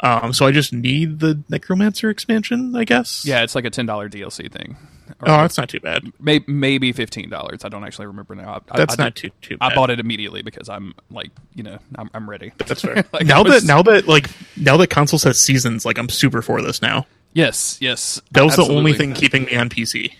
[0.03, 3.23] um, so I just need the Necromancer expansion, I guess.
[3.25, 4.75] Yeah, it's like a ten dollar DLC thing.
[5.21, 6.03] Or oh, that's not too bad.
[6.19, 7.63] Maybe, maybe fifteen dollars.
[7.63, 8.61] I don't actually remember now.
[8.69, 9.57] I, that's I, not too too.
[9.57, 9.71] Bad.
[9.71, 12.51] I bought it immediately because I'm like, you know, I'm, I'm ready.
[12.57, 13.05] That's fair.
[13.13, 16.41] like now was, that now that like now that consoles has seasons, like I'm super
[16.41, 17.07] for this now.
[17.31, 18.21] Yes, yes.
[18.31, 18.73] That was absolutely.
[18.73, 20.13] the only thing keeping me on PC.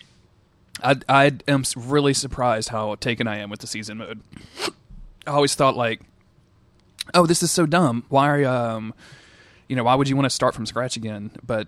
[0.82, 4.22] I I am really surprised how taken I am with the season mode.
[5.28, 6.00] I always thought like,
[7.14, 8.06] oh, this is so dumb.
[8.08, 8.94] Why are um
[9.74, 11.32] you know, why would you want to start from scratch again?
[11.44, 11.68] But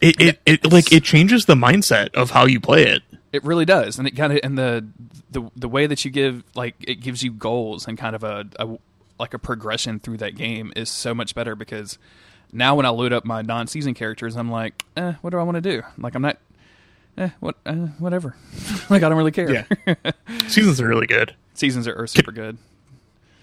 [0.00, 3.02] it, it, it like it changes the mindset of how you play it.
[3.30, 4.86] It really does, and it kind of and the
[5.30, 8.46] the the way that you give like it gives you goals and kind of a,
[8.58, 8.78] a
[9.20, 11.98] like a progression through that game is so much better because
[12.52, 15.56] now when I load up my non-season characters, I'm like, eh, what do I want
[15.56, 15.82] to do?
[15.98, 16.38] Like I'm not,
[17.18, 18.34] eh, what, uh, whatever.
[18.88, 19.52] like I don't really care.
[19.52, 19.94] Yeah,
[20.48, 21.36] seasons are really good.
[21.52, 22.56] Seasons are, are super good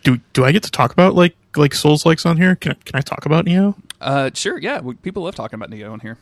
[0.04, 2.56] do do I get to talk about like like Souls likes on here?
[2.56, 3.76] Can can I talk about Nioh?
[4.00, 4.58] Uh, sure.
[4.58, 6.18] Yeah, people love talking about Nioh on here.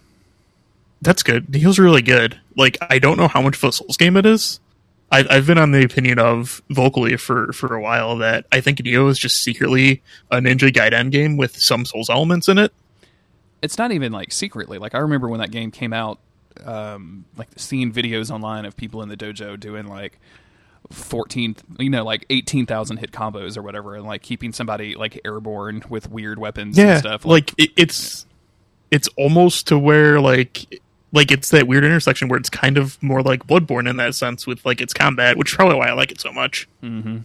[1.02, 1.48] That's good.
[1.48, 2.40] Nioh's really good.
[2.56, 4.60] Like I don't know how much of a Souls game it is.
[5.12, 8.80] I've I've been on the opinion of vocally for for a while that I think
[8.80, 12.74] Nioh is just secretly a Ninja Gaiden game with some Souls elements in it.
[13.62, 14.78] It's not even like secretly.
[14.78, 16.20] Like I remember when that game came out,
[16.64, 20.20] um, like seeing videos online of people in the dojo doing like
[20.92, 25.84] 14 you know like 18,000 hit combos or whatever and like keeping somebody like airborne
[25.88, 28.26] with weird weapons yeah, and stuff like, like it, it's
[28.90, 30.82] it's almost to where like
[31.12, 34.48] like it's that weird intersection where it's kind of more like bloodborne in that sense
[34.48, 36.68] with like its combat which is probably why i like it so much.
[36.82, 37.20] Mm-hmm.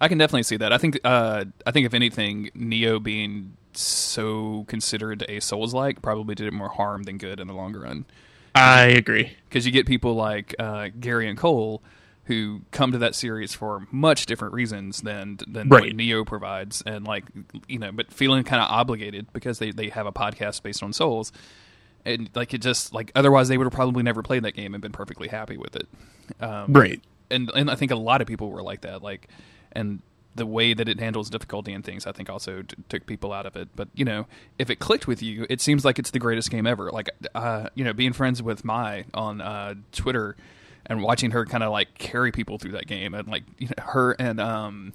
[0.00, 0.72] i can definitely see that.
[0.72, 6.34] I think uh i think if anything Nioh being so considered a souls like probably
[6.34, 8.06] did it more harm than good in the longer run.
[8.54, 9.36] I agree.
[9.48, 11.82] Because you get people like uh, gary and cole
[12.26, 15.82] who come to that series for much different reasons than than right.
[15.82, 17.24] what Nioh provides, and like
[17.68, 20.92] you know, but feeling kind of obligated because they they have a podcast based on
[20.92, 21.32] Souls,
[22.04, 24.82] and like it just like otherwise they would have probably never played that game and
[24.82, 25.88] been perfectly happy with it,
[26.40, 27.00] um, right?
[27.30, 29.28] And and I think a lot of people were like that, like
[29.72, 30.02] and
[30.34, 33.46] the way that it handles difficulty and things, I think also t- took people out
[33.46, 33.68] of it.
[33.74, 34.26] But you know,
[34.58, 36.90] if it clicked with you, it seems like it's the greatest game ever.
[36.90, 40.36] Like, uh, you know, being friends with my on uh, Twitter,
[40.86, 43.84] and watching her kind of like carry people through that game and like you know,
[43.84, 44.92] her and um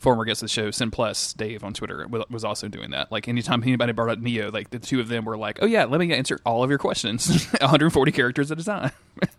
[0.00, 3.12] former guest of the show, Sin Plus Dave on Twitter was also doing that.
[3.12, 5.84] Like anytime anybody brought up Nioh, like the two of them were like, "Oh yeah,
[5.84, 8.92] let me answer all of your questions, 140 characters at a time."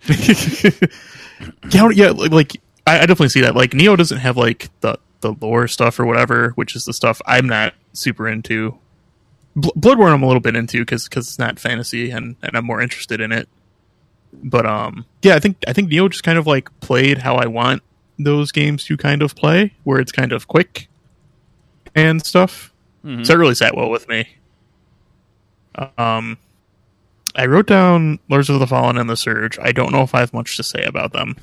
[1.72, 3.56] yeah, yeah, like I, I definitely see that.
[3.56, 7.22] Like Nioh doesn't have like the the lore stuff or whatever, which is the stuff
[7.26, 8.78] I'm not super into.
[9.56, 12.66] Bl- Bloodborne I'm a little bit into because because it's not fantasy and and I'm
[12.66, 13.50] more interested in it.
[14.34, 17.47] But um, yeah, I think I think Nioh just kind of like played how I
[17.47, 17.84] want
[18.17, 20.88] those games to kind of play, where it's kind of quick
[21.95, 22.73] and stuff.
[23.05, 23.23] Mm-hmm.
[23.23, 24.27] So it really sat well with me.
[25.97, 26.38] Um,
[27.36, 29.57] I wrote down Lords of the Fallen and the Surge.
[29.59, 31.36] I don't know if I have much to say about them.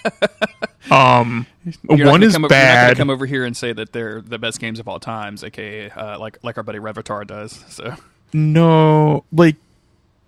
[0.90, 1.46] um,
[1.84, 2.88] one is come, bad.
[2.88, 5.90] You're come over here and say that they're the best games of all times, aka
[5.90, 7.62] uh, like like our buddy Revitar does.
[7.68, 7.94] So
[8.32, 9.56] no, like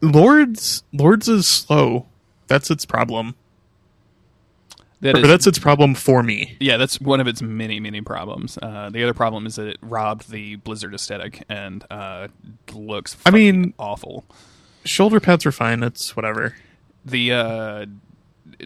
[0.00, 2.06] Lords Lords is slow.
[2.46, 3.34] That's its problem.
[5.00, 6.56] That is, that's its problem for me.
[6.58, 8.58] Yeah, that's one of its many, many problems.
[8.60, 12.28] Uh, the other problem is that it robbed the Blizzard aesthetic and uh,
[12.72, 13.16] looks.
[13.24, 14.24] I mean, awful.
[14.84, 15.84] Shoulder pads are fine.
[15.84, 16.56] It's whatever.
[17.04, 17.86] The uh,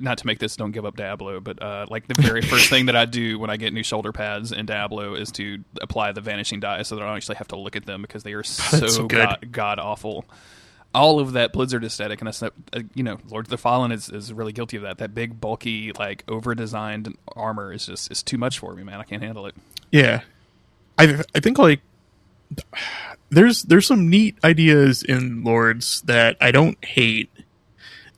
[0.01, 2.87] not to make this don't give up Diablo, but uh, like the very first thing
[2.87, 6.23] that I do when I get new shoulder pads in Diablo is to apply the
[6.23, 8.43] vanishing dye, so that I don't actually have to look at them because they are
[8.43, 10.25] so, so god, god awful
[10.95, 12.51] all of that Blizzard aesthetic, and that's uh,
[12.95, 14.99] you know, Lord of the Fallen is, is really guilty of that.
[14.99, 19.01] That big, bulky, like over designed armor is just is too much for me, man.
[19.01, 19.55] I can't handle it.
[19.91, 20.23] Yeah,
[20.99, 21.81] I I think like
[23.31, 27.31] there's there's some neat ideas in Lords that I don't hate,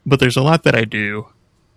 [0.04, 1.28] but there's a lot that I do.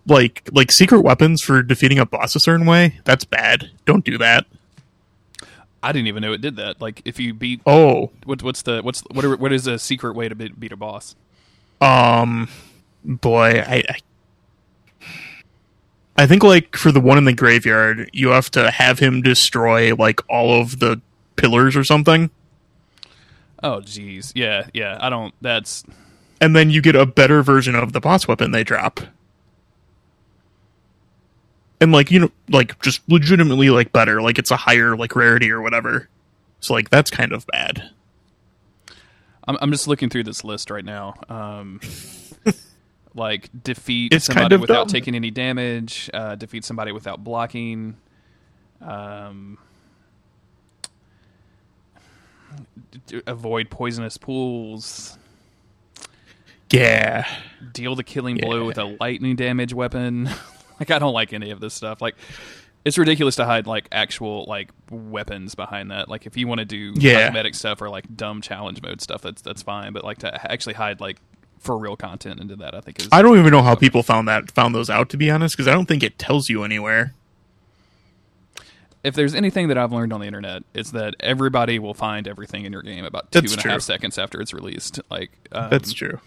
[0.05, 2.99] Like like secret weapons for defeating a boss a certain way.
[3.03, 3.71] That's bad.
[3.85, 4.45] Don't do that.
[5.83, 6.81] I didn't even know it did that.
[6.81, 10.15] Like if you beat oh what, what's the what's what are, what is a secret
[10.15, 11.15] way to beat, beat a boss?
[11.79, 12.49] Um,
[13.03, 13.97] boy, I, I
[16.17, 19.93] I think like for the one in the graveyard, you have to have him destroy
[19.95, 20.99] like all of the
[21.35, 22.31] pillars or something.
[23.61, 24.97] Oh jeez, yeah, yeah.
[24.99, 25.33] I don't.
[25.41, 25.83] That's
[26.41, 28.99] and then you get a better version of the boss weapon they drop
[31.79, 35.51] and like you know like just legitimately like better like it's a higher like rarity
[35.51, 36.09] or whatever.
[36.59, 37.91] So like that's kind of bad.
[39.47, 41.13] I'm, I'm just looking through this list right now.
[41.29, 41.79] Um
[43.15, 44.87] like defeat it's somebody kind of without dumb.
[44.87, 47.97] taking any damage uh defeat somebody without blocking
[48.81, 49.57] um
[53.25, 55.17] avoid poisonous pools.
[56.71, 57.27] Yeah.
[57.71, 58.45] Deal the killing yeah.
[58.45, 60.29] blow with a lightning damage weapon
[60.79, 62.01] Like I don't like any of this stuff.
[62.01, 62.15] Like
[62.85, 66.07] it's ridiculous to hide like actual like weapons behind that.
[66.07, 67.25] Like if you want to do yeah.
[67.25, 69.93] cosmetic stuff or like dumb challenge mode stuff, that's that's fine.
[69.93, 71.17] But like to actually hide like
[71.59, 73.09] for real content into that, I think is.
[73.11, 75.67] I don't even know how people found that found those out to be honest, because
[75.67, 77.13] I don't think it tells you anywhere.
[79.03, 82.65] If there's anything that I've learned on the internet, it's that everybody will find everything
[82.65, 84.99] in your game about two that's and a half seconds after it's released.
[85.09, 86.19] Like um, that's true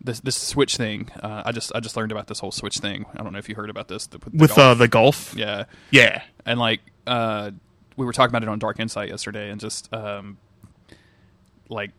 [0.00, 1.10] this this Switch thing.
[1.22, 3.06] Uh, I just I just learned about this whole Switch thing.
[3.16, 4.58] I don't know if you heard about this the, the with golf.
[4.58, 5.34] Uh, the golf.
[5.36, 7.50] Yeah, yeah, and like uh,
[7.96, 10.38] we were talking about it on Dark Insight yesterday, and just um,
[11.68, 11.90] like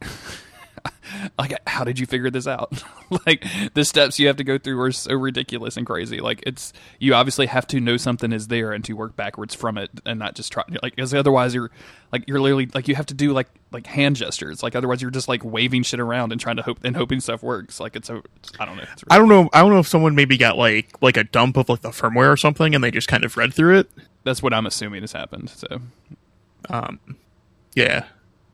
[1.38, 2.82] like how did you figure this out?
[3.26, 6.20] Like the steps you have to go through are so ridiculous and crazy.
[6.20, 9.78] Like it's you obviously have to know something is there and to work backwards from
[9.78, 11.70] it and not just try like because otherwise you're
[12.12, 14.62] like you're literally like you have to do like like hand gestures.
[14.62, 17.42] Like otherwise you're just like waving shit around and trying to hope and hoping stuff
[17.42, 17.80] works.
[17.80, 18.22] Like it's a
[18.60, 18.84] i don't know.
[19.08, 21.70] I don't know i don't know if someone maybe got like like a dump of
[21.70, 23.90] like the firmware or something and they just kind of read through it.
[24.24, 25.80] That's what i'm assuming has happened so.
[26.68, 27.00] Um
[27.74, 28.04] yeah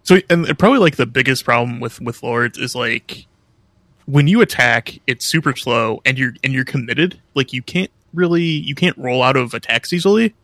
[0.04, 3.26] so, and probably like the biggest problem with with lords is like
[4.04, 7.20] when you attack, it's super slow, and you're and you're committed.
[7.34, 10.34] Like you can't really you can't roll out of attacks easily.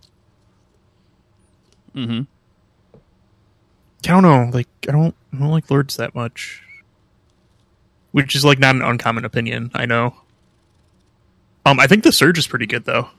[1.93, 2.23] Hmm.
[2.95, 4.51] I don't know.
[4.51, 6.63] Like I don't I don't like lords that much,
[8.13, 9.71] which is like not an uncommon opinion.
[9.75, 10.15] I know.
[11.67, 13.11] Um, I think the surge is pretty good though.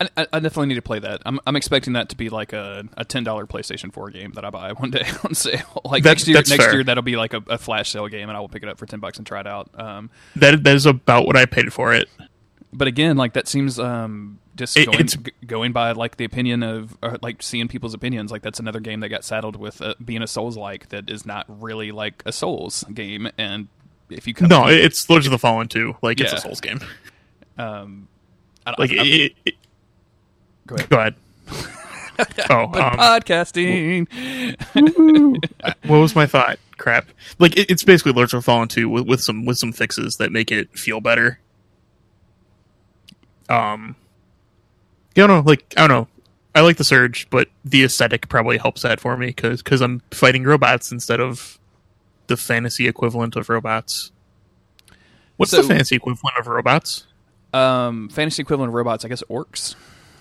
[0.00, 1.22] I, I, definitely need to play that.
[1.26, 4.44] I'm, I'm expecting that to be like a, a ten dollar PlayStation Four game that
[4.44, 5.82] I buy one day on sale.
[5.84, 6.72] Like next year, next fair.
[6.72, 8.78] year that'll be like a, a, flash sale game, and I will pick it up
[8.78, 9.70] for ten bucks and try it out.
[9.74, 12.08] Um, that that is about what I paid for it.
[12.72, 16.62] But again, like that seems um, just it, going, g- going by like the opinion
[16.62, 18.30] of like seeing people's opinions.
[18.30, 21.24] Like that's another game that got saddled with uh, being a Souls like that is
[21.24, 23.30] not really like a Souls game.
[23.38, 23.68] And
[24.10, 25.96] if you come no, it's Lords of the Fallen too.
[26.02, 26.26] Like yeah.
[26.26, 26.80] it's a Souls game.
[27.56, 28.08] Um,
[28.66, 29.54] I, like I, it, it,
[30.68, 30.88] Go ahead.
[30.90, 31.14] Go ahead.
[32.50, 34.06] oh, um, podcasting.
[35.86, 36.58] what was my thought?
[36.76, 37.06] Crap.
[37.38, 40.30] Like it, it's basically Lords of Fallen 2 with, with some with some fixes that
[40.30, 41.40] make it feel better.
[43.48, 43.96] Um,
[45.16, 45.40] I don't know.
[45.40, 46.08] Like I don't know.
[46.54, 50.02] I like the Surge, but the aesthetic probably helps that for me because because I'm
[50.10, 51.58] fighting robots instead of
[52.26, 54.12] the fantasy equivalent of robots.
[55.38, 57.06] What's so, the fantasy equivalent of robots?
[57.54, 59.74] Um, fantasy equivalent of robots, I guess orcs.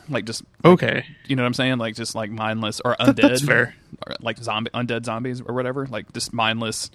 [0.10, 1.78] Like just okay, you know what I'm saying?
[1.78, 3.16] Like just like mindless or undead.
[3.22, 3.76] That's fair.
[4.05, 5.86] Or like zombie, undead zombies or whatever.
[5.86, 6.89] Like just mindless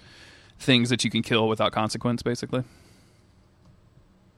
[0.59, 2.63] things that you can kill without consequence, basically.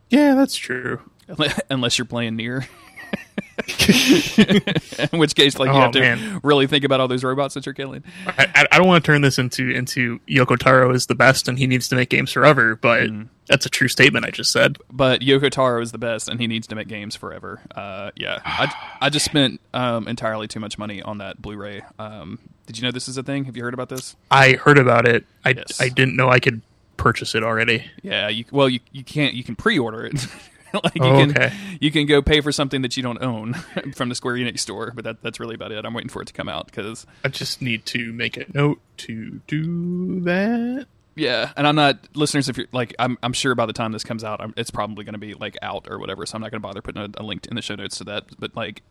[0.10, 1.02] Yeah, that's true.
[1.70, 2.68] Unless you're playing NieR.
[5.12, 6.42] in which case, like you oh, have to man.
[6.44, 8.04] really think about all those robots that you're killing.
[8.28, 11.58] I, I, don't want to turn this into into Yoko Taro is the best and
[11.58, 13.30] he needs to make games forever, but mm.
[13.48, 14.78] that's a true statement I just said.
[14.92, 17.62] But Yoko Taro is the best and he needs to make games forever.
[17.74, 21.84] Uh, yeah, I, I just spent um, entirely too much money on that Blu-ray.
[21.98, 23.46] Um, did you know this is a thing?
[23.46, 24.18] Have you heard about this?
[24.30, 25.26] I heard about it.
[25.46, 25.80] I yes.
[25.80, 26.62] I didn't know I could
[26.98, 27.86] purchase it already.
[28.02, 29.34] Yeah, you, well, you you can't.
[29.34, 30.28] You can pre-order it.
[30.84, 31.54] like you oh, can okay.
[31.80, 33.54] you can go pay for something that you don't own
[33.96, 35.86] from the Square Enix store, but that that's really about it.
[35.86, 38.80] I'm waiting for it to come out because I just need to make a note
[38.98, 40.88] to do that.
[41.16, 42.50] Yeah, and I'm not listeners.
[42.50, 45.06] If you're like, I'm I'm sure by the time this comes out, I'm, it's probably
[45.06, 46.26] going to be like out or whatever.
[46.26, 48.04] So I'm not going to bother putting a, a link in the show notes to
[48.06, 48.26] that.
[48.38, 48.84] But like,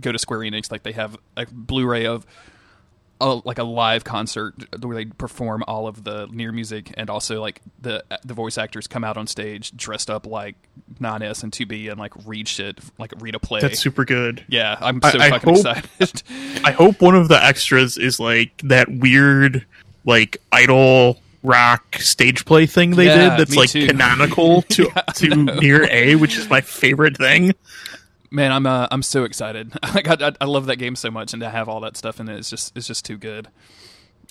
[0.00, 0.70] go to Square Enix.
[0.70, 2.26] Like they have a Blu-ray of
[3.20, 7.40] a, like a live concert where they perform all of the NieR music and also
[7.40, 10.56] like the the voice actors come out on stage dressed up like
[11.00, 13.60] 9S and 2B and like read shit like read a play.
[13.60, 14.44] That's super good.
[14.48, 16.22] Yeah, I'm so I, fucking I hope, excited.
[16.64, 19.64] I hope one of the extras is like that weird
[20.04, 23.86] like idol rock stage play thing they yeah, did that's like too.
[23.86, 27.54] canonical to yeah, to NieR A, which is my favorite thing.
[28.34, 29.72] Man, I'm uh, I'm so excited.
[29.94, 32.28] like I, I love that game so much, and to have all that stuff in
[32.28, 33.46] it is just it's just too good.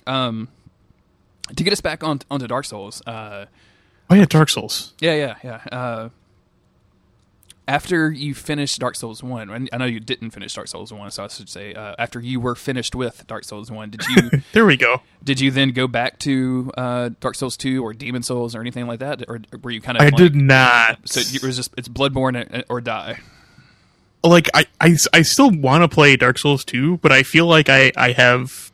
[0.05, 0.49] Um,
[1.55, 3.01] to get us back on onto Dark Souls.
[3.07, 3.45] Uh,
[4.09, 4.93] oh yeah, Dark Souls.
[4.99, 5.61] Yeah, yeah, yeah.
[5.71, 6.09] Uh,
[7.65, 11.23] after you finished Dark Souls one, I know you didn't finish Dark Souls one, so
[11.23, 14.41] I should say uh, after you were finished with Dark Souls one, did you?
[14.51, 15.01] there we go.
[15.23, 18.85] Did you then go back to uh, Dark Souls two or Demon Souls or anything
[18.85, 20.01] like that, or were you kind of?
[20.01, 21.07] I like, did not.
[21.07, 23.21] So it was just it's Bloodborne or die
[24.23, 27.69] like I, I, I still want to play Dark Souls 2, but I feel like
[27.69, 28.71] I, I have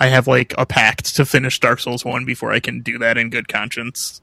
[0.00, 3.18] I have like a pact to finish Dark Souls 1 before I can do that
[3.18, 4.20] in good conscience.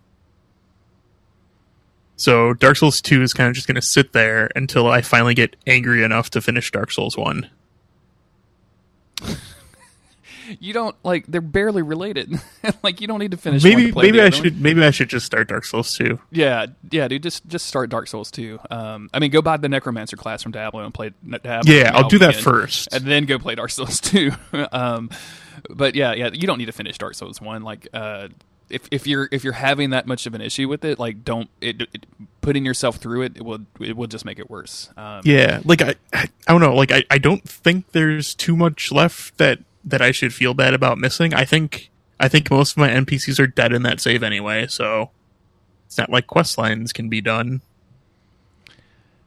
[2.17, 5.33] So Dark Souls 2 is kind of just going to sit there until I finally
[5.33, 7.49] get angry enough to finish Dark Souls 1
[10.59, 12.39] you don't like they're barely related.
[12.83, 13.63] like you don't need to finish.
[13.63, 16.19] Maybe maybe I should maybe I should just start Dark Souls two.
[16.31, 17.23] Yeah, yeah, dude.
[17.23, 18.59] Just just start Dark Souls two.
[18.69, 21.11] Um, I mean, go buy the Necromancer class from Diablo and play
[21.43, 21.73] Diablo.
[21.73, 24.31] Yeah, I'll do that first, and then go play Dark Souls two.
[24.71, 25.09] um,
[25.69, 27.63] but yeah, yeah, you don't need to finish Dark Souls one.
[27.63, 28.29] Like, uh,
[28.69, 31.49] if if you're if you're having that much of an issue with it, like don't
[31.61, 32.05] it, it,
[32.41, 34.89] putting yourself through it, it will it will just make it worse.
[34.97, 38.91] Um, yeah, like I I don't know, like I I don't think there's too much
[38.91, 41.33] left that that I should feel bad about missing.
[41.33, 45.11] I think I think most of my NPCs are dead in that save anyway, so
[45.85, 47.61] it's not like quest lines can be done.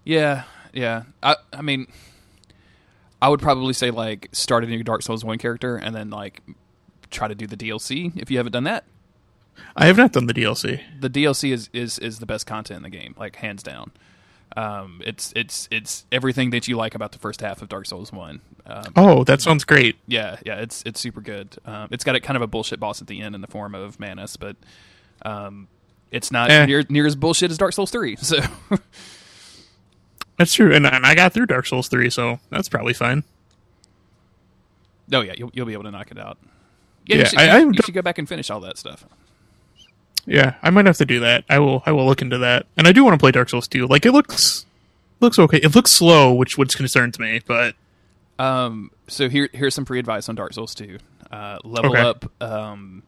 [0.05, 1.05] Yeah, yeah.
[1.23, 1.87] I I mean
[3.21, 6.43] I would probably say like start a new Dark Souls 1 character and then like
[7.11, 8.85] try to do the DLC if you haven't done that.
[9.77, 10.81] I have not done the DLC.
[11.01, 13.93] The DLC is is is the best content in the game, like hands down.
[14.59, 18.13] Um, it's it's it's everything that you like about the first half of Dark Souls
[18.13, 18.41] One.
[18.67, 19.95] Um, oh, that sounds great.
[20.09, 21.57] Yeah, yeah, it's it's super good.
[21.65, 23.77] Um, it's got a kind of a bullshit boss at the end in the form
[23.77, 24.57] of Manus, but
[25.23, 25.69] um,
[26.11, 26.67] it's not eh.
[26.67, 28.17] near near as bullshit as Dark Souls Three.
[28.21, 28.41] So
[30.37, 33.23] that's true, and, and I got through Dark Souls Three, so that's probably fine.
[35.13, 36.37] Oh yeah, you'll you'll be able to knock it out.
[37.07, 39.05] Yeah, yeah you, should, I, I, you should go back and finish all that stuff.
[40.29, 41.45] Yeah, I might have to do that.
[41.49, 41.83] I will.
[41.87, 42.66] I will look into that.
[42.76, 43.87] And I do want to play Dark Souls 2.
[43.87, 44.66] Like it looks
[45.20, 45.57] looks okay.
[45.59, 47.41] It looks slow, which which concerns me.
[47.47, 47.74] But
[48.39, 50.99] um, so here here's some pre advice on Dark Souls 2.
[51.33, 52.01] Uh, level okay.
[52.01, 52.31] up.
[52.43, 53.03] Um,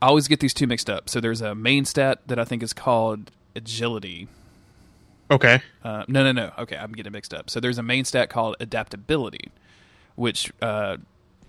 [0.00, 1.08] I always get these two mixed up.
[1.08, 4.26] So there's a main stat that I think is called agility.
[5.30, 5.62] Okay.
[5.84, 6.52] Uh, no, no, no.
[6.58, 7.48] Okay, I'm getting mixed up.
[7.48, 9.50] So there's a main stat called adaptability,
[10.16, 10.96] which uh,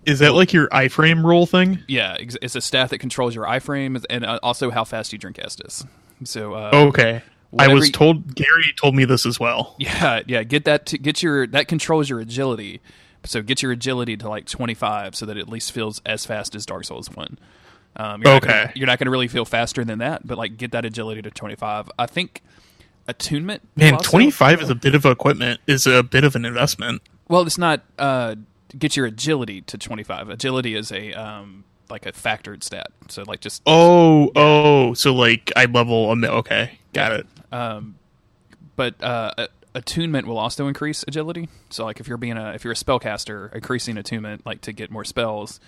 [0.06, 1.84] is that like your iframe roll thing?
[1.88, 5.38] Yeah, it's a stat that controls your iframe and uh, also how fast you drink
[5.38, 5.86] Estus.
[6.24, 7.22] So uh, okay,
[7.58, 9.76] I was told Gary told me this as well.
[9.80, 10.44] Yeah, yeah.
[10.44, 10.88] Get that.
[10.88, 12.82] To, get your that controls your agility.
[13.26, 16.56] So get your agility to like 25, so that it at least feels as fast
[16.56, 17.40] as Dark Souls one.
[17.96, 18.48] Um, you're okay.
[18.48, 20.84] Not gonna, you're not going to really feel faster than that, but like get that
[20.84, 21.92] agility to 25.
[21.98, 22.42] I think
[23.08, 23.62] attunement.
[23.76, 25.62] Man, 25 is a bit of equipment.
[25.68, 27.02] Is a bit of an investment.
[27.28, 27.82] Well, it's not.
[27.98, 28.36] Uh,
[28.78, 30.30] get your agility to 25.
[30.30, 32.88] Agility is a um, like a factored stat.
[33.10, 34.32] So like just Oh, yeah.
[34.36, 36.80] oh, so like I level a okay.
[36.94, 37.28] Got it.
[37.52, 37.96] Um
[38.76, 41.50] but uh attunement will also increase agility.
[41.70, 44.92] So like if you're being a if you're a spellcaster, increasing attunement like to get
[44.92, 45.60] more spells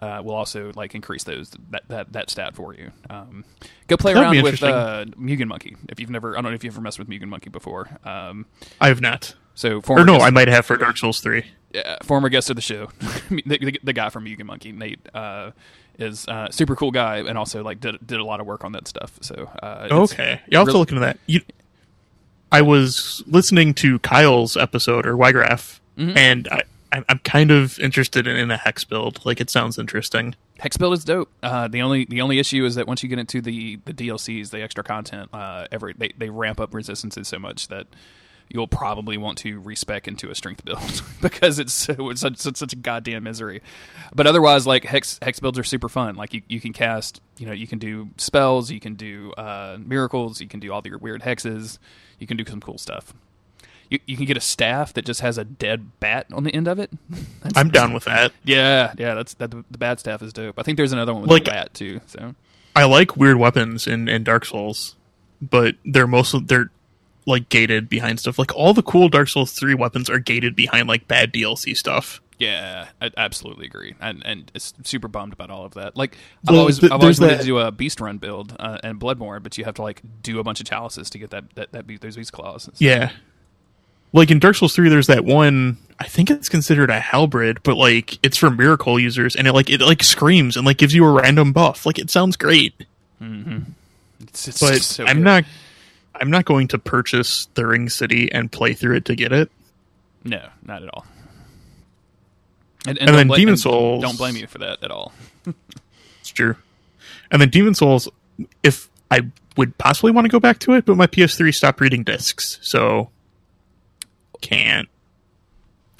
[0.00, 2.90] uh, will also like increase those that that, that stat for you.
[3.08, 3.44] Um,
[3.86, 6.36] go play That'd around with uh, Mugen Monkey if you've never.
[6.36, 7.88] I don't know if you've ever messed with Mugen Monkey before.
[8.04, 8.46] Um,
[8.80, 9.34] I have not.
[9.54, 11.44] so Or no, guest, I might have for Dark Souls three.
[11.72, 12.90] Yeah, former guest of the show,
[13.30, 15.50] the, the, the guy from Mugen Monkey, Nate, uh,
[15.98, 18.72] is uh, super cool guy and also like did did a lot of work on
[18.72, 19.18] that stuff.
[19.20, 21.18] So uh, Okay, to really- look into that.
[21.26, 21.40] You,
[22.52, 26.16] I was listening to Kyle's episode or Ygraph, Mm-hmm.
[26.16, 26.62] and I,
[26.92, 29.20] I'm I'm kind of interested in, in a hex build.
[29.26, 30.34] Like it sounds interesting.
[30.58, 31.28] Hex build is dope.
[31.42, 34.50] Uh, the only the only issue is that once you get into the the DLCs,
[34.50, 37.86] the extra content, uh, every they, they ramp up resistances so much that
[38.52, 42.56] you'll probably want to respec into a strength build because it's so it's such, such
[42.56, 43.62] such a goddamn misery.
[44.14, 46.16] But otherwise, like hex hex builds are super fun.
[46.16, 49.78] Like you, you can cast, you know, you can do spells, you can do uh,
[49.80, 51.78] miracles, you can do all your weird hexes,
[52.18, 53.14] you can do some cool stuff.
[53.88, 56.68] You, you can get a staff that just has a dead bat on the end
[56.68, 56.90] of it.
[57.10, 58.32] That's- I'm down with that.
[58.44, 59.50] yeah, yeah, that's that.
[59.50, 60.58] The bad staff is dope.
[60.58, 62.00] I think there's another one with Like- a bat too.
[62.06, 62.34] So
[62.76, 64.94] I like weird weapons in, in Dark Souls,
[65.42, 66.70] but they're mostly they're
[67.30, 68.38] like gated behind stuff.
[68.38, 72.20] Like all the cool Dark Souls three weapons are gated behind like bad DLC stuff.
[72.38, 75.96] yeah, I absolutely agree, and and it's super bummed about all of that.
[75.96, 76.16] Like
[76.48, 78.98] I've always th- I've always wanted that- to do a beast run build uh, and
[79.00, 81.72] Bloodborne, but you have to like do a bunch of chalices to get that that,
[81.72, 82.68] that those beast claws.
[82.78, 83.10] Yeah.
[84.12, 87.76] Like in Dark Souls 3 there's that one I think it's considered a halberd, but
[87.76, 91.04] like it's for miracle users and it like it like screams and like gives you
[91.04, 91.86] a random buff.
[91.86, 92.74] Like it sounds great.
[94.20, 95.24] It's, it's But so I'm good.
[95.24, 95.44] not
[96.20, 99.50] I'm not going to purchase the Ring City and play through it to get it.
[100.24, 101.06] No, not at all.
[102.86, 105.12] And, And don't then bla- Demon and Souls- Don't blame you for that at all.
[106.20, 106.56] It's true.
[107.30, 108.08] And then Demon Souls
[108.62, 109.22] if I
[109.56, 113.10] would possibly want to go back to it, but my PS3 stopped reading discs, so
[114.40, 114.88] can't.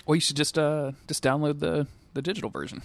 [0.07, 2.83] Well, you should just uh just download the the digital version.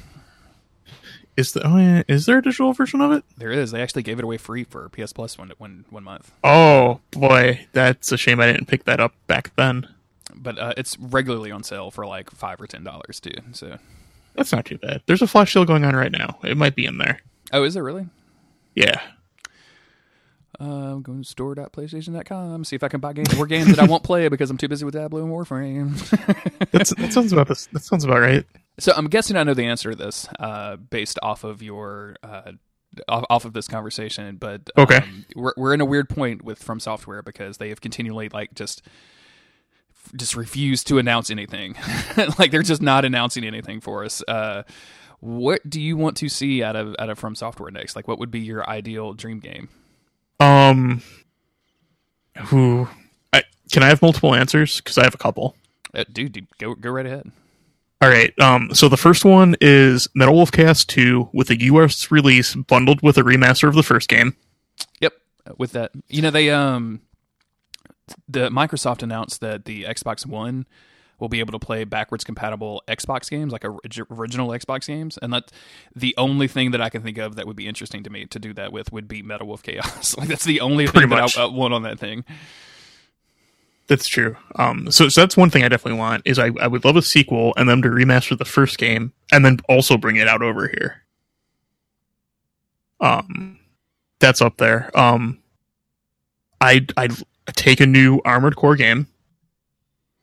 [1.37, 3.23] Is the oh yeah, is there a digital version of it?
[3.37, 3.71] There is.
[3.71, 6.31] They actually gave it away free for PS Plus one one one month.
[6.43, 9.87] Oh boy, that's a shame I didn't pick that up back then.
[10.33, 13.33] but uh, it's regularly on sale for like five or ten dollars too.
[13.51, 13.77] So,
[14.35, 15.01] That's not too bad.
[15.07, 16.37] There's a flash sale going on right now.
[16.43, 17.19] It might be in there.
[17.51, 18.07] oh, is it really?
[18.73, 19.01] Yeah.
[20.57, 20.63] Uh,
[20.93, 22.63] I'm going to store.playstation.com.
[22.63, 24.69] See if I can buy games, more games that I won't play because I'm too
[24.69, 25.91] busy with Diablo and Warframe.
[26.71, 27.65] That's, that sounds about this.
[27.73, 28.45] That sounds about right.
[28.79, 32.51] So I'm guessing I know the answer to this uh, based off of your uh,
[33.07, 34.37] off, off of this conversation.
[34.37, 35.01] But um, Okay.
[35.35, 38.81] we're we're in a weird point with From Software because they have continually like just
[40.15, 41.75] just refused to announce anything.
[42.39, 44.23] like they're just not announcing anything for us.
[44.27, 44.63] Uh,
[45.19, 47.95] what do you want to see out of out of From Software next?
[47.95, 49.69] Like, what would be your ideal dream game?
[50.39, 51.01] Um.
[52.47, 52.87] Who?
[53.31, 54.77] I, can I have multiple answers?
[54.77, 55.55] Because I have a couple.
[55.93, 57.31] Uh, dude, dude, go go right ahead.
[58.01, 58.37] All right.
[58.39, 58.73] Um.
[58.73, 62.11] So the first one is Metal Wolf Chaos Two with a U.S.
[62.11, 64.35] release bundled with a remaster of the first game.
[64.99, 65.13] Yep,
[65.57, 67.01] with that, you know they um
[68.27, 70.65] the Microsoft announced that the Xbox One
[71.19, 73.63] will be able to play backwards compatible Xbox games, like
[74.11, 75.51] original Xbox games, and that
[75.95, 78.39] the only thing that I can think of that would be interesting to me to
[78.39, 80.17] do that with would be Metal Wolf Chaos.
[80.17, 81.35] like that's the only Pretty thing much.
[81.35, 82.25] that I, I want on that thing.
[83.87, 84.35] That's true.
[84.55, 84.89] Um.
[84.91, 87.53] So, so that's one thing I definitely want is I I would love a sequel
[87.55, 91.03] and them to remaster the first game and then also bring it out over here.
[92.99, 93.59] Um,
[94.19, 94.89] that's up there.
[94.97, 95.39] Um,
[96.61, 97.11] I'd I'd
[97.55, 99.07] take a new Armored Core game,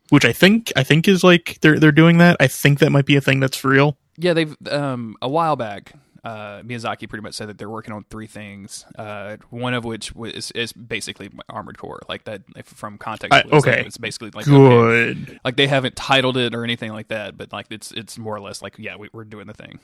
[0.09, 2.37] which I think I think is like they're they're doing that.
[2.41, 3.97] I think that might be a thing that's for real.
[4.17, 5.93] Yeah, they've um a while back.
[6.25, 8.87] Uh, Miyazaki pretty much said that they're working on three things.
[8.97, 12.43] Uh, one of which was is basically Armored Core, like that.
[12.55, 13.87] If from context, I- clues, like, okay.
[13.87, 15.41] it's basically like okay, Good.
[15.45, 18.41] like they haven't titled it or anything like that, but like it's it's more or
[18.41, 19.81] less like yeah, we, we're doing the thing.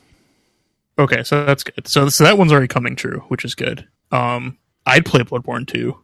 [0.97, 1.89] Okay, so that's good.
[1.89, 3.89] So so that one's already coming true, which is good.
[4.12, 5.99] Um, I'd play Bloodborne too.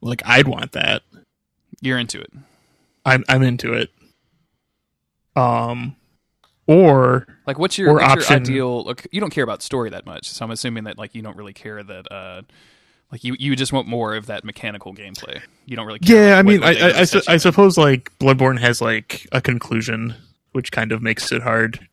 [0.00, 1.02] Like I'd want that.
[1.80, 2.32] You're into it.
[3.04, 3.90] I'm I'm into it.
[5.36, 5.94] Um,
[6.68, 8.84] or Like, what's your, what's your ideal?
[8.84, 11.36] Look, you don't care about story that much, so I'm assuming that like you don't
[11.36, 12.42] really care that uh,
[13.10, 15.40] like you you just want more of that mechanical gameplay.
[15.66, 15.98] You don't really.
[15.98, 18.12] care yeah, like, I mean, what- what they I I, I, su- I suppose like
[18.18, 20.14] Bloodborne has like a conclusion,
[20.52, 21.88] which kind of makes it hard.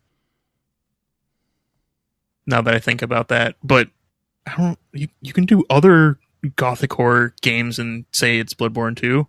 [2.46, 3.88] Now that I think about that, but
[4.46, 4.78] I don't.
[4.92, 6.18] You you can do other
[6.54, 9.26] gothic horror games and say it's Bloodborne too.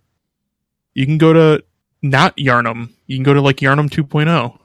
[0.94, 1.64] You can go to
[2.02, 2.90] not Yharnam.
[3.06, 4.57] You can go to like Yharnam 2.0.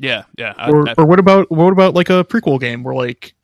[0.00, 0.54] Yeah, yeah.
[0.56, 3.34] I, or I- or what about what about like a prequel game where like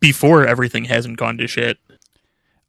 [0.00, 1.78] before everything hasn't gone to shit,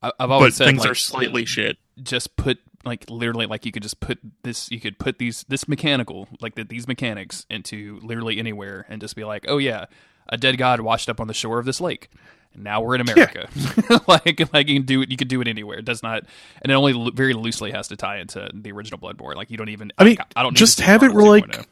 [0.04, 1.78] I, I've but always said things like, are slightly shit.
[2.04, 5.68] just put like literally like you could just put this you could put these this
[5.68, 9.86] mechanical like the, these mechanics into literally anywhere and just be like oh yeah
[10.30, 12.10] a dead god washed up on the shore of this lake
[12.54, 14.00] and now we're in america yeah.
[14.08, 16.24] like like you can do it you could do it anywhere it does not
[16.62, 19.58] and it only lo- very loosely has to tie into the original bloodborne like you
[19.58, 21.68] don't even i mean i, don't just have it where like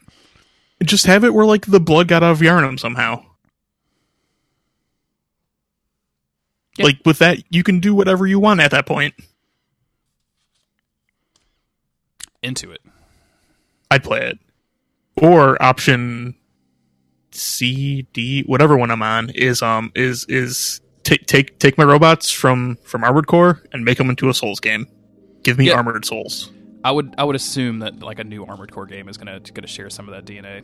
[0.84, 3.24] just have it where like the blood got out of Yharnam somehow
[6.78, 6.86] yeah.
[6.86, 9.14] like with that you can do whatever you want at that point
[12.46, 12.82] into it.
[13.92, 14.40] I'd play it.
[15.22, 16.36] Or option
[17.32, 22.32] C, D, whatever one I'm on is um is is take take take my robots
[22.32, 24.88] from from Armored Core and make them into a Souls game.
[25.44, 26.52] Give me Armored Souls.
[26.86, 29.66] I would I would assume that like a new Armored Core game is gonna gonna
[29.66, 30.64] share some of that DNA.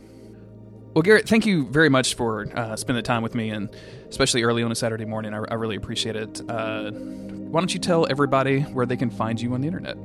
[0.93, 3.69] Well, Garrett, thank you very much for uh, spending the time with me, and
[4.07, 5.33] especially early on a Saturday morning.
[5.33, 6.41] I, I really appreciate it.
[6.47, 9.97] Uh, why don't you tell everybody where they can find you on the internet?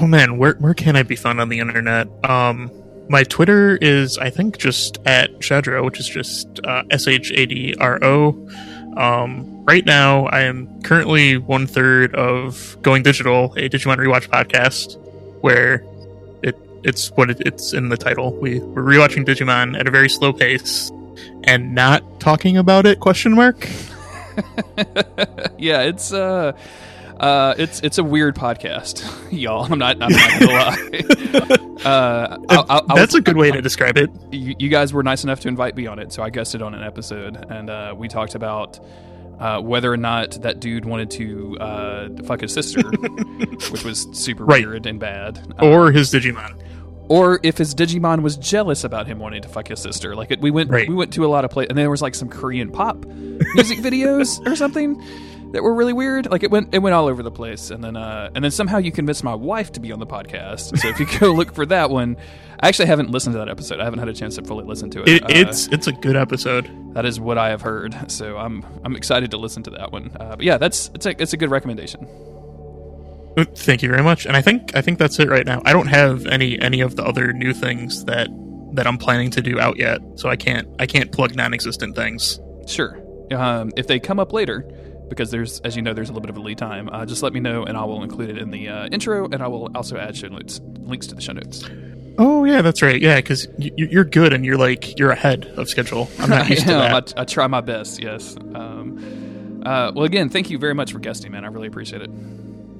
[0.00, 2.08] oh man, where where can I be found on the internet?
[2.28, 2.70] Um,
[3.08, 7.46] my Twitter is I think just at Shadro, which is just uh, S H A
[7.46, 8.48] D R O.
[8.96, 14.96] Um, right now, I am currently one third of Going Digital, a Digimon rewatch podcast,
[15.40, 15.84] where
[16.42, 18.32] it it's what it, it's in the title.
[18.34, 20.90] We we're rewatching Digimon at a very slow pace
[21.44, 23.00] and not talking about it?
[23.00, 23.68] Question mark.
[25.58, 26.52] yeah, it's uh
[27.18, 29.72] uh, it's it's a weird podcast, y'all.
[29.72, 29.96] I'm not.
[30.02, 31.84] I'm not gonna lie.
[31.84, 34.10] uh, I, I, I That's was, a good way to describe it.
[34.30, 36.74] You, you, guys were nice enough to invite me on it, so I guested on
[36.74, 38.78] an episode, and uh, we talked about
[39.38, 42.82] uh, whether or not that dude wanted to uh, fuck his sister,
[43.70, 44.66] which was super right.
[44.66, 46.62] weird and bad, or his Digimon
[47.08, 50.16] or if his Digimon was jealous about him wanting to fuck his sister.
[50.16, 50.88] Like it, we went, right.
[50.88, 53.78] we went to a lot of places, and there was like some Korean pop music
[53.78, 55.00] videos or something
[55.52, 56.30] that were really weird.
[56.30, 58.78] Like it went it went all over the place, and then uh, and then somehow
[58.78, 60.78] you convinced my wife to be on the podcast.
[60.78, 62.16] So if you go look for that one,
[62.60, 63.80] I actually haven't listened to that episode.
[63.80, 65.08] I haven't had a chance to fully listen to it.
[65.08, 66.70] it it's uh, it's a good episode.
[66.94, 68.10] That is what I have heard.
[68.10, 70.16] So I'm I'm excited to listen to that one.
[70.18, 72.06] Uh, but yeah, that's it's a it's a good recommendation.
[73.36, 74.26] Uh, thank you very much.
[74.26, 75.60] And I think I think that's it right now.
[75.64, 78.28] I don't have any any of the other new things that
[78.72, 82.40] that I'm planning to do out yet, so I can't I can't plug non-existent things.
[82.66, 83.02] Sure.
[83.32, 84.64] Um, if they come up later,
[85.08, 86.88] because there's, as you know, there's a little bit of a lead time.
[86.90, 89.42] Uh, just let me know, and I will include it in the uh, intro, and
[89.42, 91.68] I will also add show notes, links to the show notes.
[92.18, 93.00] Oh yeah, that's right.
[93.00, 96.08] Yeah, because you, are good and you're like you're ahead of schedule.
[96.18, 97.14] I'm not used to that.
[97.16, 98.02] I, I, try my best.
[98.02, 98.36] Yes.
[98.54, 101.44] Um, uh, well, again, thank you very much for guesting, man.
[101.44, 102.10] I really appreciate it.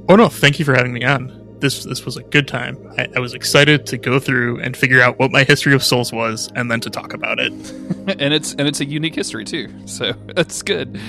[0.09, 1.46] Oh no, thank you for having me on.
[1.61, 2.77] This this was a good time.
[2.99, 6.13] I, I was excited to go through and figure out what my history of Souls
[6.13, 7.53] was, and then to talk about it.
[8.21, 11.01] and it's and it's a unique history too, so that's good.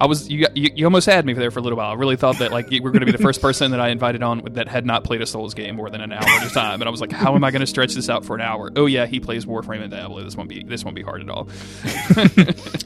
[0.00, 1.90] I was you, you, you almost had me there for a little while.
[1.90, 3.90] I really thought that like you were going to be the first person that I
[3.90, 6.50] invited on that had not played a Souls game more than an hour at a
[6.50, 8.40] time, and I was like, how am I going to stretch this out for an
[8.40, 8.70] hour?
[8.76, 10.22] Oh yeah, he plays Warframe and Diablo.
[10.22, 11.44] This won't be this won't be hard at all.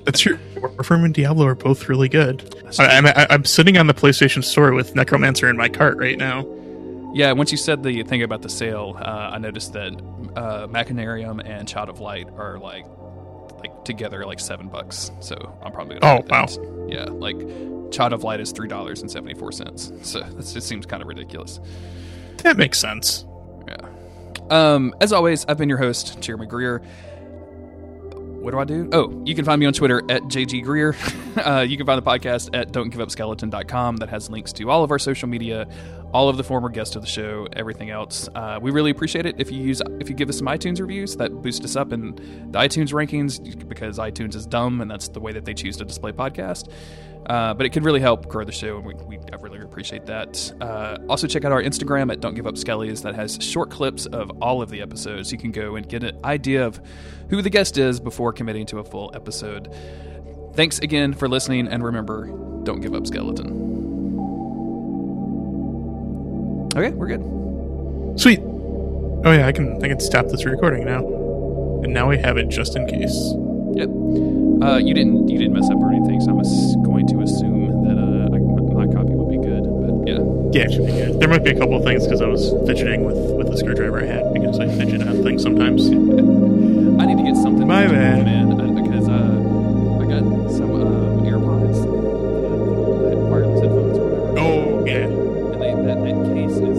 [0.05, 0.39] That's true.
[0.57, 2.53] Warframe and Diablo are both really good.
[2.81, 6.45] I, I'm I'm sitting on the PlayStation Store with Necromancer in my cart right now.
[7.15, 9.93] Yeah, once you said the thing about the sale, uh, I noticed that
[10.37, 12.85] uh, Machinarium and Child of Light are like
[13.61, 15.11] like together like seven bucks.
[15.21, 16.21] So I'm probably gonna.
[16.21, 16.87] Oh wow!
[16.89, 17.39] Yeah, like
[17.93, 19.93] Child of Light is three dollars and seventy four cents.
[20.03, 21.61] So that just seems kind of ridiculous.
[22.39, 23.25] That makes sense.
[23.69, 23.89] Yeah.
[24.51, 26.83] Um, as always, I've been your host, Jeremy Greer.
[28.45, 28.91] What do I do?
[28.93, 30.97] Oh, you can find me on Twitter at JG Greer.
[31.35, 35.01] Uh, you can find the podcast at don'tgiveupskeleton.com that has links to all of our
[35.01, 35.67] social media,
[36.15, 38.29] all of the former guests of the show, everything else.
[38.37, 41.17] Uh, we really appreciate it if you use if you give us some iTunes reviews.
[41.17, 42.15] That boosts us up in
[42.53, 45.85] the iTunes rankings because iTunes is dumb and that's the way that they choose to
[45.85, 46.71] display podcast.
[47.27, 50.53] Uh, but it can really help grow the show, and we, we really appreciate that.
[50.61, 54.05] Uh, also, check out our Instagram at Don't Give Up Skellies that has short clips
[54.05, 55.33] of all of the episodes.
[55.33, 56.79] You can go and get an idea of
[57.31, 59.75] who the guest is before committing to a full episode.
[60.53, 62.27] Thanks again for listening, and remember,
[62.62, 63.93] don't give up, skeleton.
[66.77, 67.22] Okay, we're good.
[68.20, 68.41] Sweet.
[68.41, 71.07] Oh yeah, I can I can stop this recording now.
[71.85, 73.14] And now we have it just in case.
[73.75, 73.89] Yep.
[74.61, 76.43] Uh, you didn't you didn't mess up or anything, so I'm
[76.83, 78.39] going to assume that uh, I,
[78.75, 79.62] my copy would be good.
[79.62, 80.18] But yeah,
[80.51, 81.20] yeah, it should be good.
[81.20, 84.03] There might be a couple of things because I was fidgeting with with the screwdriver
[84.03, 85.87] I had because I fidget on things sometimes.
[85.91, 87.68] I need to get something.
[87.68, 88.51] My bad, man.
[88.51, 94.39] Uh, because uh, I got some um, AirPods, uh, wireless headphones, or whatever.
[94.41, 95.24] Oh yeah
[95.99, 96.74] and cases.